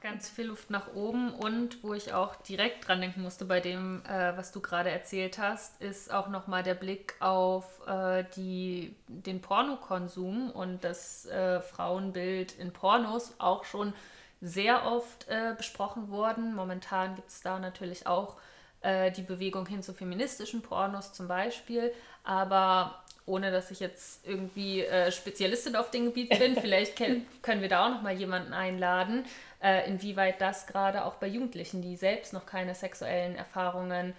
Ganz 0.00 0.30
viel 0.30 0.46
Luft 0.46 0.70
nach 0.70 0.94
oben 0.94 1.34
und 1.34 1.84
wo 1.84 1.92
ich 1.92 2.14
auch 2.14 2.36
direkt 2.36 2.88
dran 2.88 3.02
denken 3.02 3.20
musste 3.20 3.44
bei 3.44 3.60
dem, 3.60 4.02
äh, 4.06 4.34
was 4.34 4.50
du 4.50 4.60
gerade 4.60 4.88
erzählt 4.88 5.38
hast, 5.38 5.82
ist 5.82 6.10
auch 6.10 6.28
nochmal 6.28 6.62
der 6.62 6.74
Blick 6.74 7.16
auf 7.20 7.86
äh, 7.86 8.24
die, 8.34 8.96
den 9.08 9.42
Pornokonsum 9.42 10.52
und 10.52 10.84
das 10.84 11.26
äh, 11.26 11.60
Frauenbild 11.60 12.52
in 12.52 12.72
Pornos 12.72 13.34
auch 13.38 13.64
schon 13.64 13.92
sehr 14.40 14.86
oft 14.86 15.28
äh, 15.28 15.54
besprochen 15.56 16.10
worden. 16.10 16.54
Momentan 16.54 17.14
gibt 17.14 17.28
es 17.28 17.40
da 17.42 17.58
natürlich 17.58 18.06
auch 18.06 18.36
äh, 18.82 19.10
die 19.10 19.22
Bewegung 19.22 19.66
hin 19.66 19.82
zu 19.82 19.92
feministischen 19.92 20.62
Pornos 20.62 21.12
zum 21.12 21.28
Beispiel, 21.28 21.92
aber 22.24 23.02
ohne 23.26 23.50
dass 23.50 23.70
ich 23.70 23.80
jetzt 23.80 24.26
irgendwie 24.26 24.82
äh, 24.82 25.12
Spezialistin 25.12 25.76
auf 25.76 25.90
dem 25.90 26.06
Gebiet 26.06 26.38
bin, 26.38 26.56
vielleicht 26.60 26.96
können 26.96 27.60
wir 27.60 27.68
da 27.68 27.86
auch 27.86 27.90
noch 27.90 28.02
mal 28.02 28.14
jemanden 28.14 28.52
einladen, 28.52 29.24
äh, 29.62 29.88
inwieweit 29.88 30.40
das 30.40 30.66
gerade 30.66 31.04
auch 31.04 31.14
bei 31.16 31.26
Jugendlichen, 31.26 31.82
die 31.82 31.96
selbst 31.96 32.32
noch 32.32 32.46
keine 32.46 32.74
sexuellen 32.74 33.36
Erfahrungen 33.36 34.14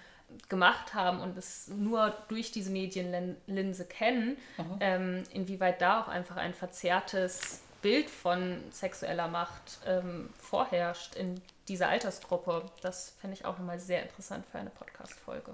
gemacht 0.48 0.94
haben 0.94 1.20
und 1.20 1.38
es 1.38 1.68
nur 1.68 2.16
durch 2.30 2.52
diese 2.52 2.72
Medienlinse 2.72 3.86
kennen, 3.86 4.38
ähm, 4.80 5.24
inwieweit 5.34 5.82
da 5.82 6.02
auch 6.02 6.08
einfach 6.08 6.38
ein 6.38 6.54
verzerrtes 6.54 7.62
Bild 7.82 8.10
von 8.10 8.62
sexueller 8.72 9.28
Macht 9.28 9.80
ähm, 9.86 10.30
vorherrscht 10.38 11.16
in 11.16 11.42
dieser 11.68 11.90
Altersgruppe. 11.90 12.66
Das 12.82 13.16
fände 13.20 13.36
ich 13.36 13.46
auch 13.46 13.58
nochmal 13.58 13.80
sehr 13.80 14.04
interessant 14.04 14.46
für 14.46 14.60
eine 14.60 14.70
Podcast-Folge. 14.70 15.54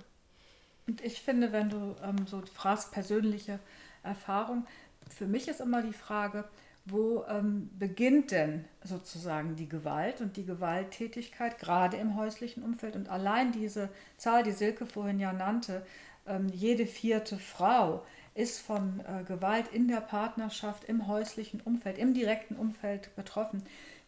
Und 0.88 1.02
ich 1.02 1.22
finde, 1.22 1.52
wenn 1.52 1.70
du 1.70 1.96
ähm, 2.04 2.28
so 2.28 2.42
fragst, 2.54 2.92
persönliche 2.92 3.60
Erfahrung, 4.04 4.66
für 5.10 5.28
mich 5.28 5.48
ist 5.48 5.62
immer 5.62 5.82
die 5.82 5.94
Frage, 5.94 6.46
wo 6.86 7.26
ähm, 7.28 7.70
beginnt 7.78 8.32
denn 8.32 8.66
sozusagen 8.84 9.56
die 9.56 9.68
Gewalt 9.68 10.22
und 10.22 10.38
die 10.38 10.46
Gewalttätigkeit, 10.46 11.60
gerade 11.60 11.98
im 11.98 12.16
häuslichen 12.16 12.64
Umfeld? 12.64 12.96
Und 12.96 13.10
allein 13.10 13.52
diese 13.52 13.90
Zahl, 14.18 14.44
die 14.44 14.52
Silke 14.52 14.86
vorhin 14.86 15.20
ja 15.20 15.34
nannte, 15.34 15.86
ähm, 16.26 16.48
jede 16.50 16.86
vierte 16.86 17.38
Frau 17.38 18.06
ist 18.38 18.60
von 18.60 19.02
äh, 19.02 19.24
Gewalt 19.24 19.68
in 19.74 19.88
der 19.88 20.02
Partnerschaft, 20.02 20.84
im 20.86 21.08
häuslichen 21.08 21.60
Umfeld, 21.62 21.98
im 21.98 22.14
direkten 22.14 22.56
Umfeld 22.56 23.16
betroffen, 23.16 23.64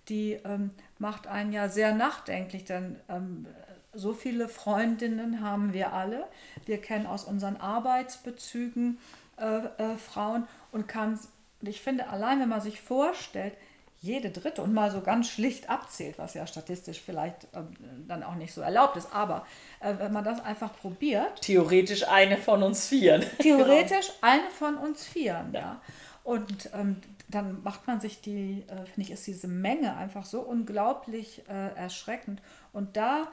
die 0.07 0.33
ähm, 0.45 0.71
macht 0.97 1.27
einen 1.27 1.51
ja 1.51 1.69
sehr 1.69 1.93
nachdenklich, 1.93 2.65
denn 2.65 2.99
ähm, 3.09 3.45
so 3.93 4.13
viele 4.13 4.47
Freundinnen 4.47 5.41
haben 5.41 5.73
wir 5.73 5.93
alle. 5.93 6.27
Wir 6.65 6.79
kennen 6.79 7.07
aus 7.07 7.23
unseren 7.23 7.57
Arbeitsbezügen 7.57 8.99
äh, 9.37 9.65
äh, 9.65 9.97
Frauen 9.97 10.47
und 10.71 10.87
kann, 10.87 11.19
ich 11.61 11.81
finde, 11.81 12.09
allein 12.09 12.39
wenn 12.39 12.49
man 12.49 12.61
sich 12.61 12.81
vorstellt, 12.81 13.53
jede 14.01 14.29
dritte 14.29 14.61
und 14.61 14.73
mal 14.73 14.91
so 14.91 15.01
ganz 15.01 15.29
schlicht 15.29 15.69
abzählt, 15.69 16.17
was 16.17 16.33
ja 16.33 16.47
statistisch 16.47 17.01
vielleicht 17.01 17.43
äh, 17.45 17.61
dann 18.07 18.23
auch 18.23 18.35
nicht 18.35 18.53
so 18.53 18.61
erlaubt 18.61 18.95
ist, 18.97 19.13
aber 19.13 19.45
äh, 19.81 19.93
wenn 19.97 20.13
man 20.13 20.23
das 20.23 20.43
einfach 20.43 20.73
probiert. 20.73 21.41
Theoretisch 21.41 22.07
eine 22.07 22.37
von 22.37 22.63
uns 22.63 22.87
vier. 22.87 23.19
Theoretisch 23.39 24.07
genau. 24.07 24.33
eine 24.33 24.49
von 24.51 24.77
uns 24.77 25.05
vier, 25.05 25.45
ja. 25.51 25.59
ja. 25.59 25.81
Und 26.23 26.69
ähm, 26.73 26.97
dann 27.27 27.61
macht 27.63 27.87
man 27.87 27.99
sich 27.99 28.21
die, 28.21 28.63
äh, 28.67 28.85
finde 28.85 29.01
ich, 29.01 29.11
ist 29.11 29.27
diese 29.27 29.47
Menge 29.47 29.95
einfach 29.97 30.25
so 30.25 30.41
unglaublich 30.41 31.43
äh, 31.49 31.75
erschreckend. 31.75 32.41
Und 32.71 32.97
da 32.97 33.27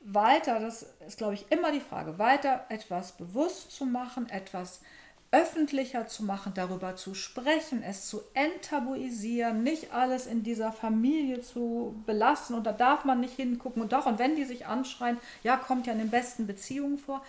weiter, 0.00 0.60
das 0.60 0.86
ist, 1.06 1.18
glaube 1.18 1.34
ich, 1.34 1.50
immer 1.50 1.72
die 1.72 1.80
Frage, 1.80 2.18
weiter 2.18 2.64
etwas 2.68 3.12
bewusst 3.12 3.72
zu 3.72 3.84
machen, 3.84 4.28
etwas 4.28 4.80
öffentlicher 5.32 6.08
zu 6.08 6.24
machen, 6.24 6.52
darüber 6.54 6.96
zu 6.96 7.14
sprechen, 7.14 7.82
es 7.84 8.08
zu 8.08 8.20
enttabuisieren, 8.34 9.62
nicht 9.62 9.92
alles 9.92 10.26
in 10.26 10.42
dieser 10.42 10.72
Familie 10.72 11.40
zu 11.40 12.02
belassen. 12.04 12.56
Und 12.56 12.64
da 12.64 12.72
darf 12.72 13.04
man 13.04 13.20
nicht 13.20 13.36
hingucken. 13.36 13.80
Und 13.80 13.92
doch, 13.92 14.06
und 14.06 14.18
wenn 14.18 14.34
die 14.34 14.44
sich 14.44 14.66
anschreien, 14.66 15.18
ja, 15.44 15.56
kommt 15.56 15.86
ja 15.86 15.92
in 15.92 16.00
den 16.00 16.10
besten 16.10 16.46
Beziehungen 16.48 16.98
vor, 16.98 17.22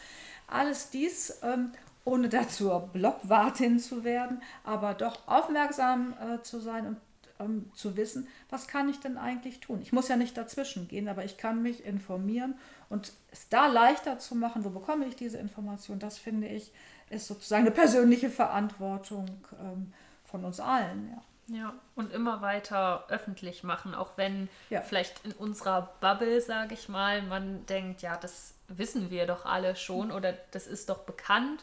alles 0.47 0.89
dies, 0.89 1.39
ähm, 1.43 1.71
ohne 2.03 2.29
dazu 2.29 2.71
Blockwartin 2.91 3.79
zu 3.79 4.03
werden, 4.03 4.41
aber 4.63 4.95
doch 4.95 5.27
aufmerksam 5.27 6.15
äh, 6.19 6.41
zu 6.41 6.59
sein 6.59 6.87
und 6.87 6.97
ähm, 7.39 7.71
zu 7.73 7.95
wissen, 7.95 8.27
was 8.49 8.67
kann 8.67 8.89
ich 8.89 8.99
denn 8.99 9.17
eigentlich 9.17 9.59
tun. 9.59 9.79
Ich 9.81 9.93
muss 9.93 10.07
ja 10.07 10.15
nicht 10.15 10.37
dazwischen 10.37 10.87
gehen, 10.87 11.07
aber 11.07 11.23
ich 11.25 11.37
kann 11.37 11.61
mich 11.61 11.85
informieren 11.85 12.55
und 12.89 13.13
es 13.31 13.49
da 13.49 13.67
leichter 13.67 14.19
zu 14.19 14.35
machen, 14.35 14.63
wo 14.63 14.69
bekomme 14.69 15.05
ich 15.05 15.15
diese 15.15 15.37
Information, 15.37 15.99
das 15.99 16.17
finde 16.17 16.47
ich, 16.47 16.71
ist 17.11 17.27
sozusagen 17.27 17.63
eine 17.63 17.71
persönliche 17.71 18.29
Verantwortung 18.29 19.27
ähm, 19.59 19.93
von 20.25 20.45
uns 20.45 20.59
allen. 20.59 21.09
Ja. 21.11 21.21
Ja, 21.47 21.73
und 21.95 22.13
immer 22.13 22.41
weiter 22.41 23.03
öffentlich 23.09 23.63
machen, 23.63 23.93
auch 23.93 24.11
wenn 24.15 24.47
ja. 24.69 24.81
vielleicht 24.81 25.25
in 25.25 25.33
unserer 25.33 25.91
Bubble, 25.99 26.39
sage 26.39 26.73
ich 26.73 26.87
mal, 26.87 27.21
man 27.23 27.65
denkt, 27.65 28.01
ja, 28.01 28.15
das 28.15 28.53
wissen 28.69 29.09
wir 29.09 29.27
doch 29.27 29.45
alle 29.45 29.75
schon 29.75 30.11
oder 30.11 30.33
das 30.51 30.65
ist 30.65 30.87
doch 30.87 30.99
bekannt. 30.99 31.61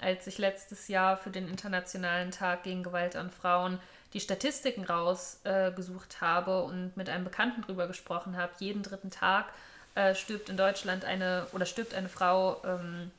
Als 0.00 0.26
ich 0.26 0.38
letztes 0.38 0.88
Jahr 0.88 1.18
für 1.18 1.30
den 1.30 1.48
Internationalen 1.48 2.30
Tag 2.30 2.62
gegen 2.62 2.82
Gewalt 2.82 3.14
an 3.14 3.30
Frauen 3.30 3.78
die 4.14 4.20
Statistiken 4.20 4.84
rausgesucht 4.84 6.14
äh, 6.14 6.24
habe 6.24 6.62
und 6.62 6.96
mit 6.96 7.10
einem 7.10 7.24
Bekannten 7.24 7.60
drüber 7.60 7.86
gesprochen 7.86 8.38
habe, 8.38 8.52
jeden 8.58 8.82
dritten 8.82 9.10
Tag 9.10 9.52
äh, 9.94 10.14
stirbt 10.14 10.48
in 10.48 10.56
Deutschland 10.56 11.04
eine 11.04 11.46
oder 11.52 11.66
stirbt 11.66 11.92
eine 11.92 12.08
Frau 12.08 12.62
ähm, 12.64 13.10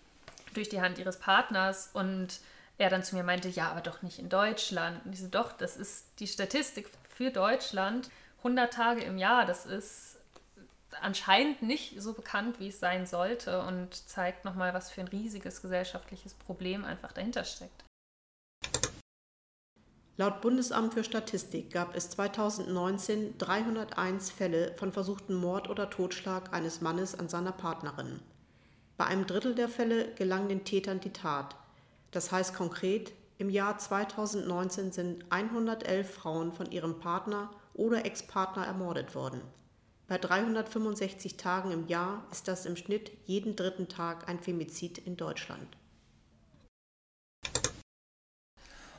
durch 0.57 0.69
die 0.69 0.81
Hand 0.81 0.97
ihres 0.97 1.17
Partners 1.17 1.89
und 1.93 2.39
er 2.77 2.89
dann 2.89 3.03
zu 3.03 3.15
mir 3.15 3.23
meinte, 3.23 3.47
ja, 3.47 3.69
aber 3.71 3.81
doch 3.81 4.01
nicht 4.01 4.19
in 4.19 4.29
Deutschland. 4.29 5.03
Und 5.05 5.13
ich 5.13 5.21
so, 5.21 5.27
doch, 5.27 5.53
das 5.53 5.77
ist 5.77 6.07
die 6.19 6.27
Statistik 6.27 6.89
für 7.07 7.31
Deutschland. 7.31 8.09
100 8.39 8.71
Tage 8.71 9.01
im 9.01 9.17
Jahr, 9.17 9.45
das 9.45 9.65
ist 9.65 10.17
anscheinend 11.01 11.61
nicht 11.61 12.01
so 12.01 12.13
bekannt, 12.13 12.59
wie 12.59 12.69
es 12.69 12.79
sein 12.79 13.05
sollte 13.05 13.61
und 13.61 13.93
zeigt 14.07 14.45
nochmal, 14.45 14.73
was 14.73 14.91
für 14.91 15.01
ein 15.01 15.07
riesiges 15.07 15.61
gesellschaftliches 15.61 16.33
Problem 16.33 16.85
einfach 16.85 17.11
dahinter 17.11 17.43
steckt. 17.43 17.83
Laut 20.19 20.41
Bundesamt 20.41 20.95
für 20.95 21.03
Statistik 21.03 21.71
gab 21.71 21.95
es 21.95 22.09
2019 22.09 23.37
301 23.37 24.31
Fälle 24.31 24.73
von 24.75 24.91
versuchten 24.91 25.35
Mord 25.35 25.69
oder 25.69 25.91
Totschlag 25.91 26.53
eines 26.53 26.81
Mannes 26.81 27.13
an 27.13 27.29
seiner 27.29 27.51
Partnerin. 27.51 28.19
Bei 28.97 29.05
einem 29.05 29.27
Drittel 29.27 29.53
der 29.53 29.69
Fälle 29.69 30.11
gelang 30.15 30.49
den 30.49 30.63
Tätern 30.63 30.99
die 30.99 31.13
Tat. 31.13 31.55
Das 32.09 32.31
heißt 32.31 32.55
konkret, 32.55 33.13
im 33.37 33.51
Jahr 33.51 33.77
2019 33.77 34.91
sind 34.91 35.23
111 35.29 36.11
Frauen 36.11 36.51
von 36.51 36.71
ihrem 36.71 36.99
Partner 36.99 37.51
oder 37.75 38.05
Ex-Partner 38.05 38.65
ermordet 38.65 39.13
worden. 39.13 39.41
Bei 40.07 40.17
365 40.17 41.37
Tagen 41.37 41.71
im 41.71 41.85
Jahr 41.87 42.25
ist 42.31 42.47
das 42.47 42.65
im 42.65 42.75
Schnitt 42.75 43.11
jeden 43.25 43.55
dritten 43.55 43.87
Tag 43.87 44.27
ein 44.27 44.39
Femizid 44.39 44.97
in 44.97 45.15
Deutschland. 45.15 45.77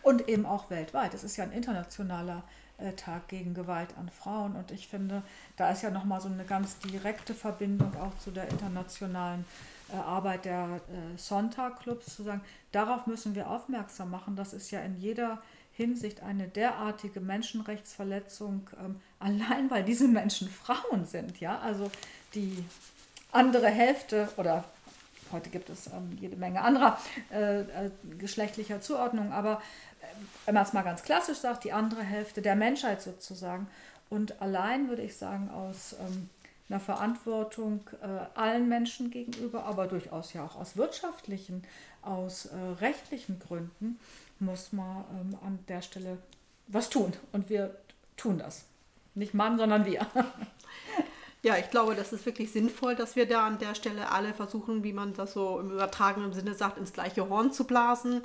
Und 0.02 0.28
eben 0.28 0.46
auch 0.46 0.70
weltweit. 0.70 1.12
Es 1.12 1.24
ist 1.24 1.36
ja 1.36 1.42
ein 1.42 1.52
internationaler 1.52 2.44
äh, 2.76 2.92
Tag 2.92 3.26
gegen 3.26 3.52
Gewalt 3.52 3.96
an 3.98 4.08
Frauen. 4.10 4.54
Und 4.54 4.70
ich 4.70 4.86
finde, 4.86 5.24
da 5.56 5.70
ist 5.70 5.82
ja 5.82 5.90
nochmal 5.90 6.20
so 6.20 6.28
eine 6.28 6.44
ganz 6.44 6.78
direkte 6.78 7.34
Verbindung 7.34 7.96
auch 7.96 8.16
zu 8.18 8.30
der 8.30 8.48
internationalen 8.48 9.40
äh, 9.40 9.77
Arbeit 9.96 10.44
der 10.44 10.80
äh, 10.88 11.18
Sonntag-Clubs 11.18 12.16
zu 12.16 12.22
sagen, 12.22 12.42
darauf 12.72 13.06
müssen 13.06 13.34
wir 13.34 13.48
aufmerksam 13.48 14.10
machen. 14.10 14.36
Das 14.36 14.52
ist 14.52 14.70
ja 14.70 14.80
in 14.80 14.96
jeder 15.00 15.40
Hinsicht 15.72 16.22
eine 16.22 16.48
derartige 16.48 17.20
Menschenrechtsverletzung, 17.20 18.68
ähm, 18.84 19.00
allein 19.18 19.70
weil 19.70 19.84
diese 19.84 20.08
Menschen 20.08 20.48
Frauen 20.48 21.06
sind. 21.06 21.40
Ja, 21.40 21.58
also 21.60 21.90
die 22.34 22.64
andere 23.32 23.68
Hälfte 23.68 24.28
oder 24.36 24.64
heute 25.32 25.50
gibt 25.50 25.70
es 25.70 25.86
ähm, 25.88 26.16
jede 26.20 26.36
Menge 26.36 26.62
anderer 26.62 26.98
äh, 27.30 27.60
äh, 27.60 27.90
geschlechtlicher 28.18 28.80
Zuordnung, 28.80 29.32
aber 29.32 29.62
äh, 30.00 30.06
wenn 30.46 30.54
man 30.54 30.64
es 30.64 30.72
mal 30.72 30.82
ganz 30.82 31.02
klassisch 31.02 31.38
sagt, 31.38 31.64
die 31.64 31.72
andere 31.72 32.02
Hälfte 32.02 32.42
der 32.42 32.56
Menschheit 32.56 33.02
sozusagen. 33.02 33.68
Und 34.10 34.40
allein 34.40 34.88
würde 34.88 35.02
ich 35.02 35.16
sagen, 35.16 35.50
aus 35.50 35.94
ähm, 36.00 36.30
einer 36.68 36.80
Verantwortung 36.80 37.80
äh, 38.02 38.38
allen 38.38 38.68
Menschen 38.68 39.10
gegenüber, 39.10 39.64
aber 39.64 39.86
durchaus 39.86 40.32
ja 40.32 40.44
auch 40.44 40.56
aus 40.56 40.76
wirtschaftlichen, 40.76 41.62
aus 42.02 42.46
äh, 42.46 42.56
rechtlichen 42.80 43.38
Gründen 43.38 43.98
muss 44.38 44.72
man 44.72 45.04
ähm, 45.18 45.38
an 45.44 45.58
der 45.68 45.82
Stelle 45.82 46.18
was 46.66 46.90
tun. 46.90 47.12
Und 47.32 47.48
wir 47.48 47.74
tun 48.16 48.38
das. 48.38 48.64
Nicht 49.14 49.34
Mann, 49.34 49.58
sondern 49.58 49.84
wir. 49.84 50.06
Ja, 51.44 51.56
ich 51.56 51.70
glaube, 51.70 51.94
das 51.94 52.12
ist 52.12 52.26
wirklich 52.26 52.50
sinnvoll, 52.50 52.96
dass 52.96 53.14
wir 53.14 53.24
da 53.24 53.46
an 53.46 53.58
der 53.60 53.76
Stelle 53.76 54.10
alle 54.10 54.34
versuchen, 54.34 54.82
wie 54.82 54.92
man 54.92 55.14
das 55.14 55.34
so 55.34 55.60
im 55.60 55.70
übertragenen 55.70 56.32
Sinne 56.32 56.54
sagt, 56.54 56.78
ins 56.78 56.92
gleiche 56.92 57.28
Horn 57.28 57.52
zu 57.52 57.64
blasen, 57.64 58.22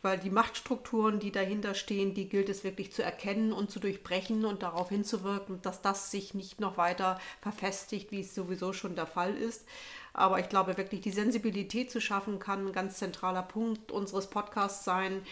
weil 0.00 0.18
die 0.18 0.30
Machtstrukturen, 0.30 1.20
die 1.20 1.30
dahinter 1.30 1.74
stehen, 1.74 2.14
die 2.14 2.26
gilt 2.26 2.48
es 2.48 2.64
wirklich 2.64 2.90
zu 2.90 3.02
erkennen 3.02 3.52
und 3.52 3.70
zu 3.70 3.80
durchbrechen 3.80 4.46
und 4.46 4.62
darauf 4.62 4.88
hinzuwirken, 4.88 5.60
dass 5.60 5.82
das 5.82 6.10
sich 6.10 6.32
nicht 6.32 6.58
noch 6.58 6.78
weiter 6.78 7.20
verfestigt, 7.42 8.10
wie 8.12 8.20
es 8.20 8.34
sowieso 8.34 8.72
schon 8.72 8.96
der 8.96 9.06
Fall 9.06 9.36
ist. 9.36 9.66
Aber 10.14 10.38
ich 10.40 10.48
glaube 10.48 10.78
wirklich, 10.78 11.02
die 11.02 11.10
Sensibilität 11.10 11.90
zu 11.90 12.00
schaffen, 12.00 12.38
kann 12.38 12.68
ein 12.68 12.72
ganz 12.72 12.96
zentraler 12.96 13.42
Punkt 13.42 13.92
unseres 13.92 14.30
Podcasts 14.30 14.84
sein, 14.84 15.22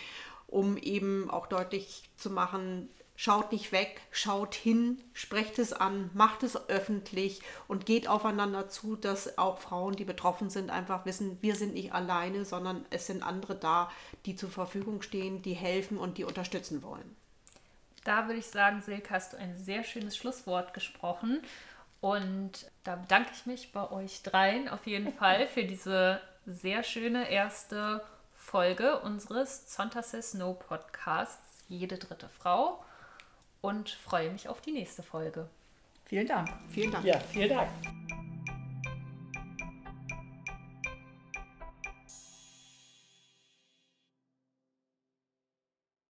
um 0.48 0.76
eben 0.76 1.30
auch 1.30 1.46
deutlich 1.46 2.10
zu 2.18 2.28
machen, 2.28 2.90
Schaut 3.14 3.52
nicht 3.52 3.72
weg, 3.72 4.00
schaut 4.10 4.54
hin, 4.54 5.00
sprecht 5.12 5.58
es 5.58 5.72
an, 5.72 6.10
macht 6.14 6.42
es 6.42 6.68
öffentlich 6.68 7.40
und 7.68 7.86
geht 7.86 8.08
aufeinander 8.08 8.68
zu, 8.68 8.96
dass 8.96 9.38
auch 9.38 9.58
Frauen, 9.58 9.94
die 9.94 10.04
betroffen 10.04 10.50
sind, 10.50 10.70
einfach 10.70 11.04
wissen, 11.04 11.38
wir 11.40 11.54
sind 11.54 11.74
nicht 11.74 11.92
alleine, 11.92 12.44
sondern 12.44 12.84
es 12.90 13.06
sind 13.06 13.22
andere 13.22 13.54
da, 13.54 13.90
die 14.26 14.34
zur 14.34 14.50
Verfügung 14.50 15.02
stehen, 15.02 15.42
die 15.42 15.52
helfen 15.52 15.98
und 15.98 16.18
die 16.18 16.24
unterstützen 16.24 16.82
wollen. 16.82 17.16
Da 18.04 18.26
würde 18.26 18.40
ich 18.40 18.46
sagen, 18.46 18.82
Silke, 18.82 19.10
hast 19.10 19.34
du 19.34 19.36
ein 19.36 19.56
sehr 19.56 19.84
schönes 19.84 20.16
Schlusswort 20.16 20.74
gesprochen. 20.74 21.40
Und 22.00 22.68
da 22.82 22.96
bedanke 22.96 23.30
ich 23.32 23.46
mich 23.46 23.72
bei 23.72 23.88
euch 23.90 24.22
dreien 24.24 24.68
auf 24.68 24.86
jeden 24.86 25.12
Fall 25.18 25.46
für 25.46 25.64
diese 25.64 26.20
sehr 26.46 26.82
schöne 26.82 27.30
erste 27.30 28.04
Folge 28.34 28.98
unseres 29.00 29.68
Zonta 29.68 30.02
Says 30.02 30.34
No 30.34 30.54
Podcasts, 30.54 31.62
Jede 31.68 31.96
dritte 31.96 32.28
Frau 32.28 32.84
und 33.62 33.88
freue 33.88 34.30
mich 34.30 34.48
auf 34.48 34.60
die 34.60 34.72
nächste 34.72 35.02
Folge. 35.02 35.48
Vielen 36.04 36.26
Dank. 36.26 36.50
Vielen 36.68 36.90
Dank. 36.90 37.06
Ja, 37.06 37.18
vielen 37.18 37.48
Dank. 37.48 37.70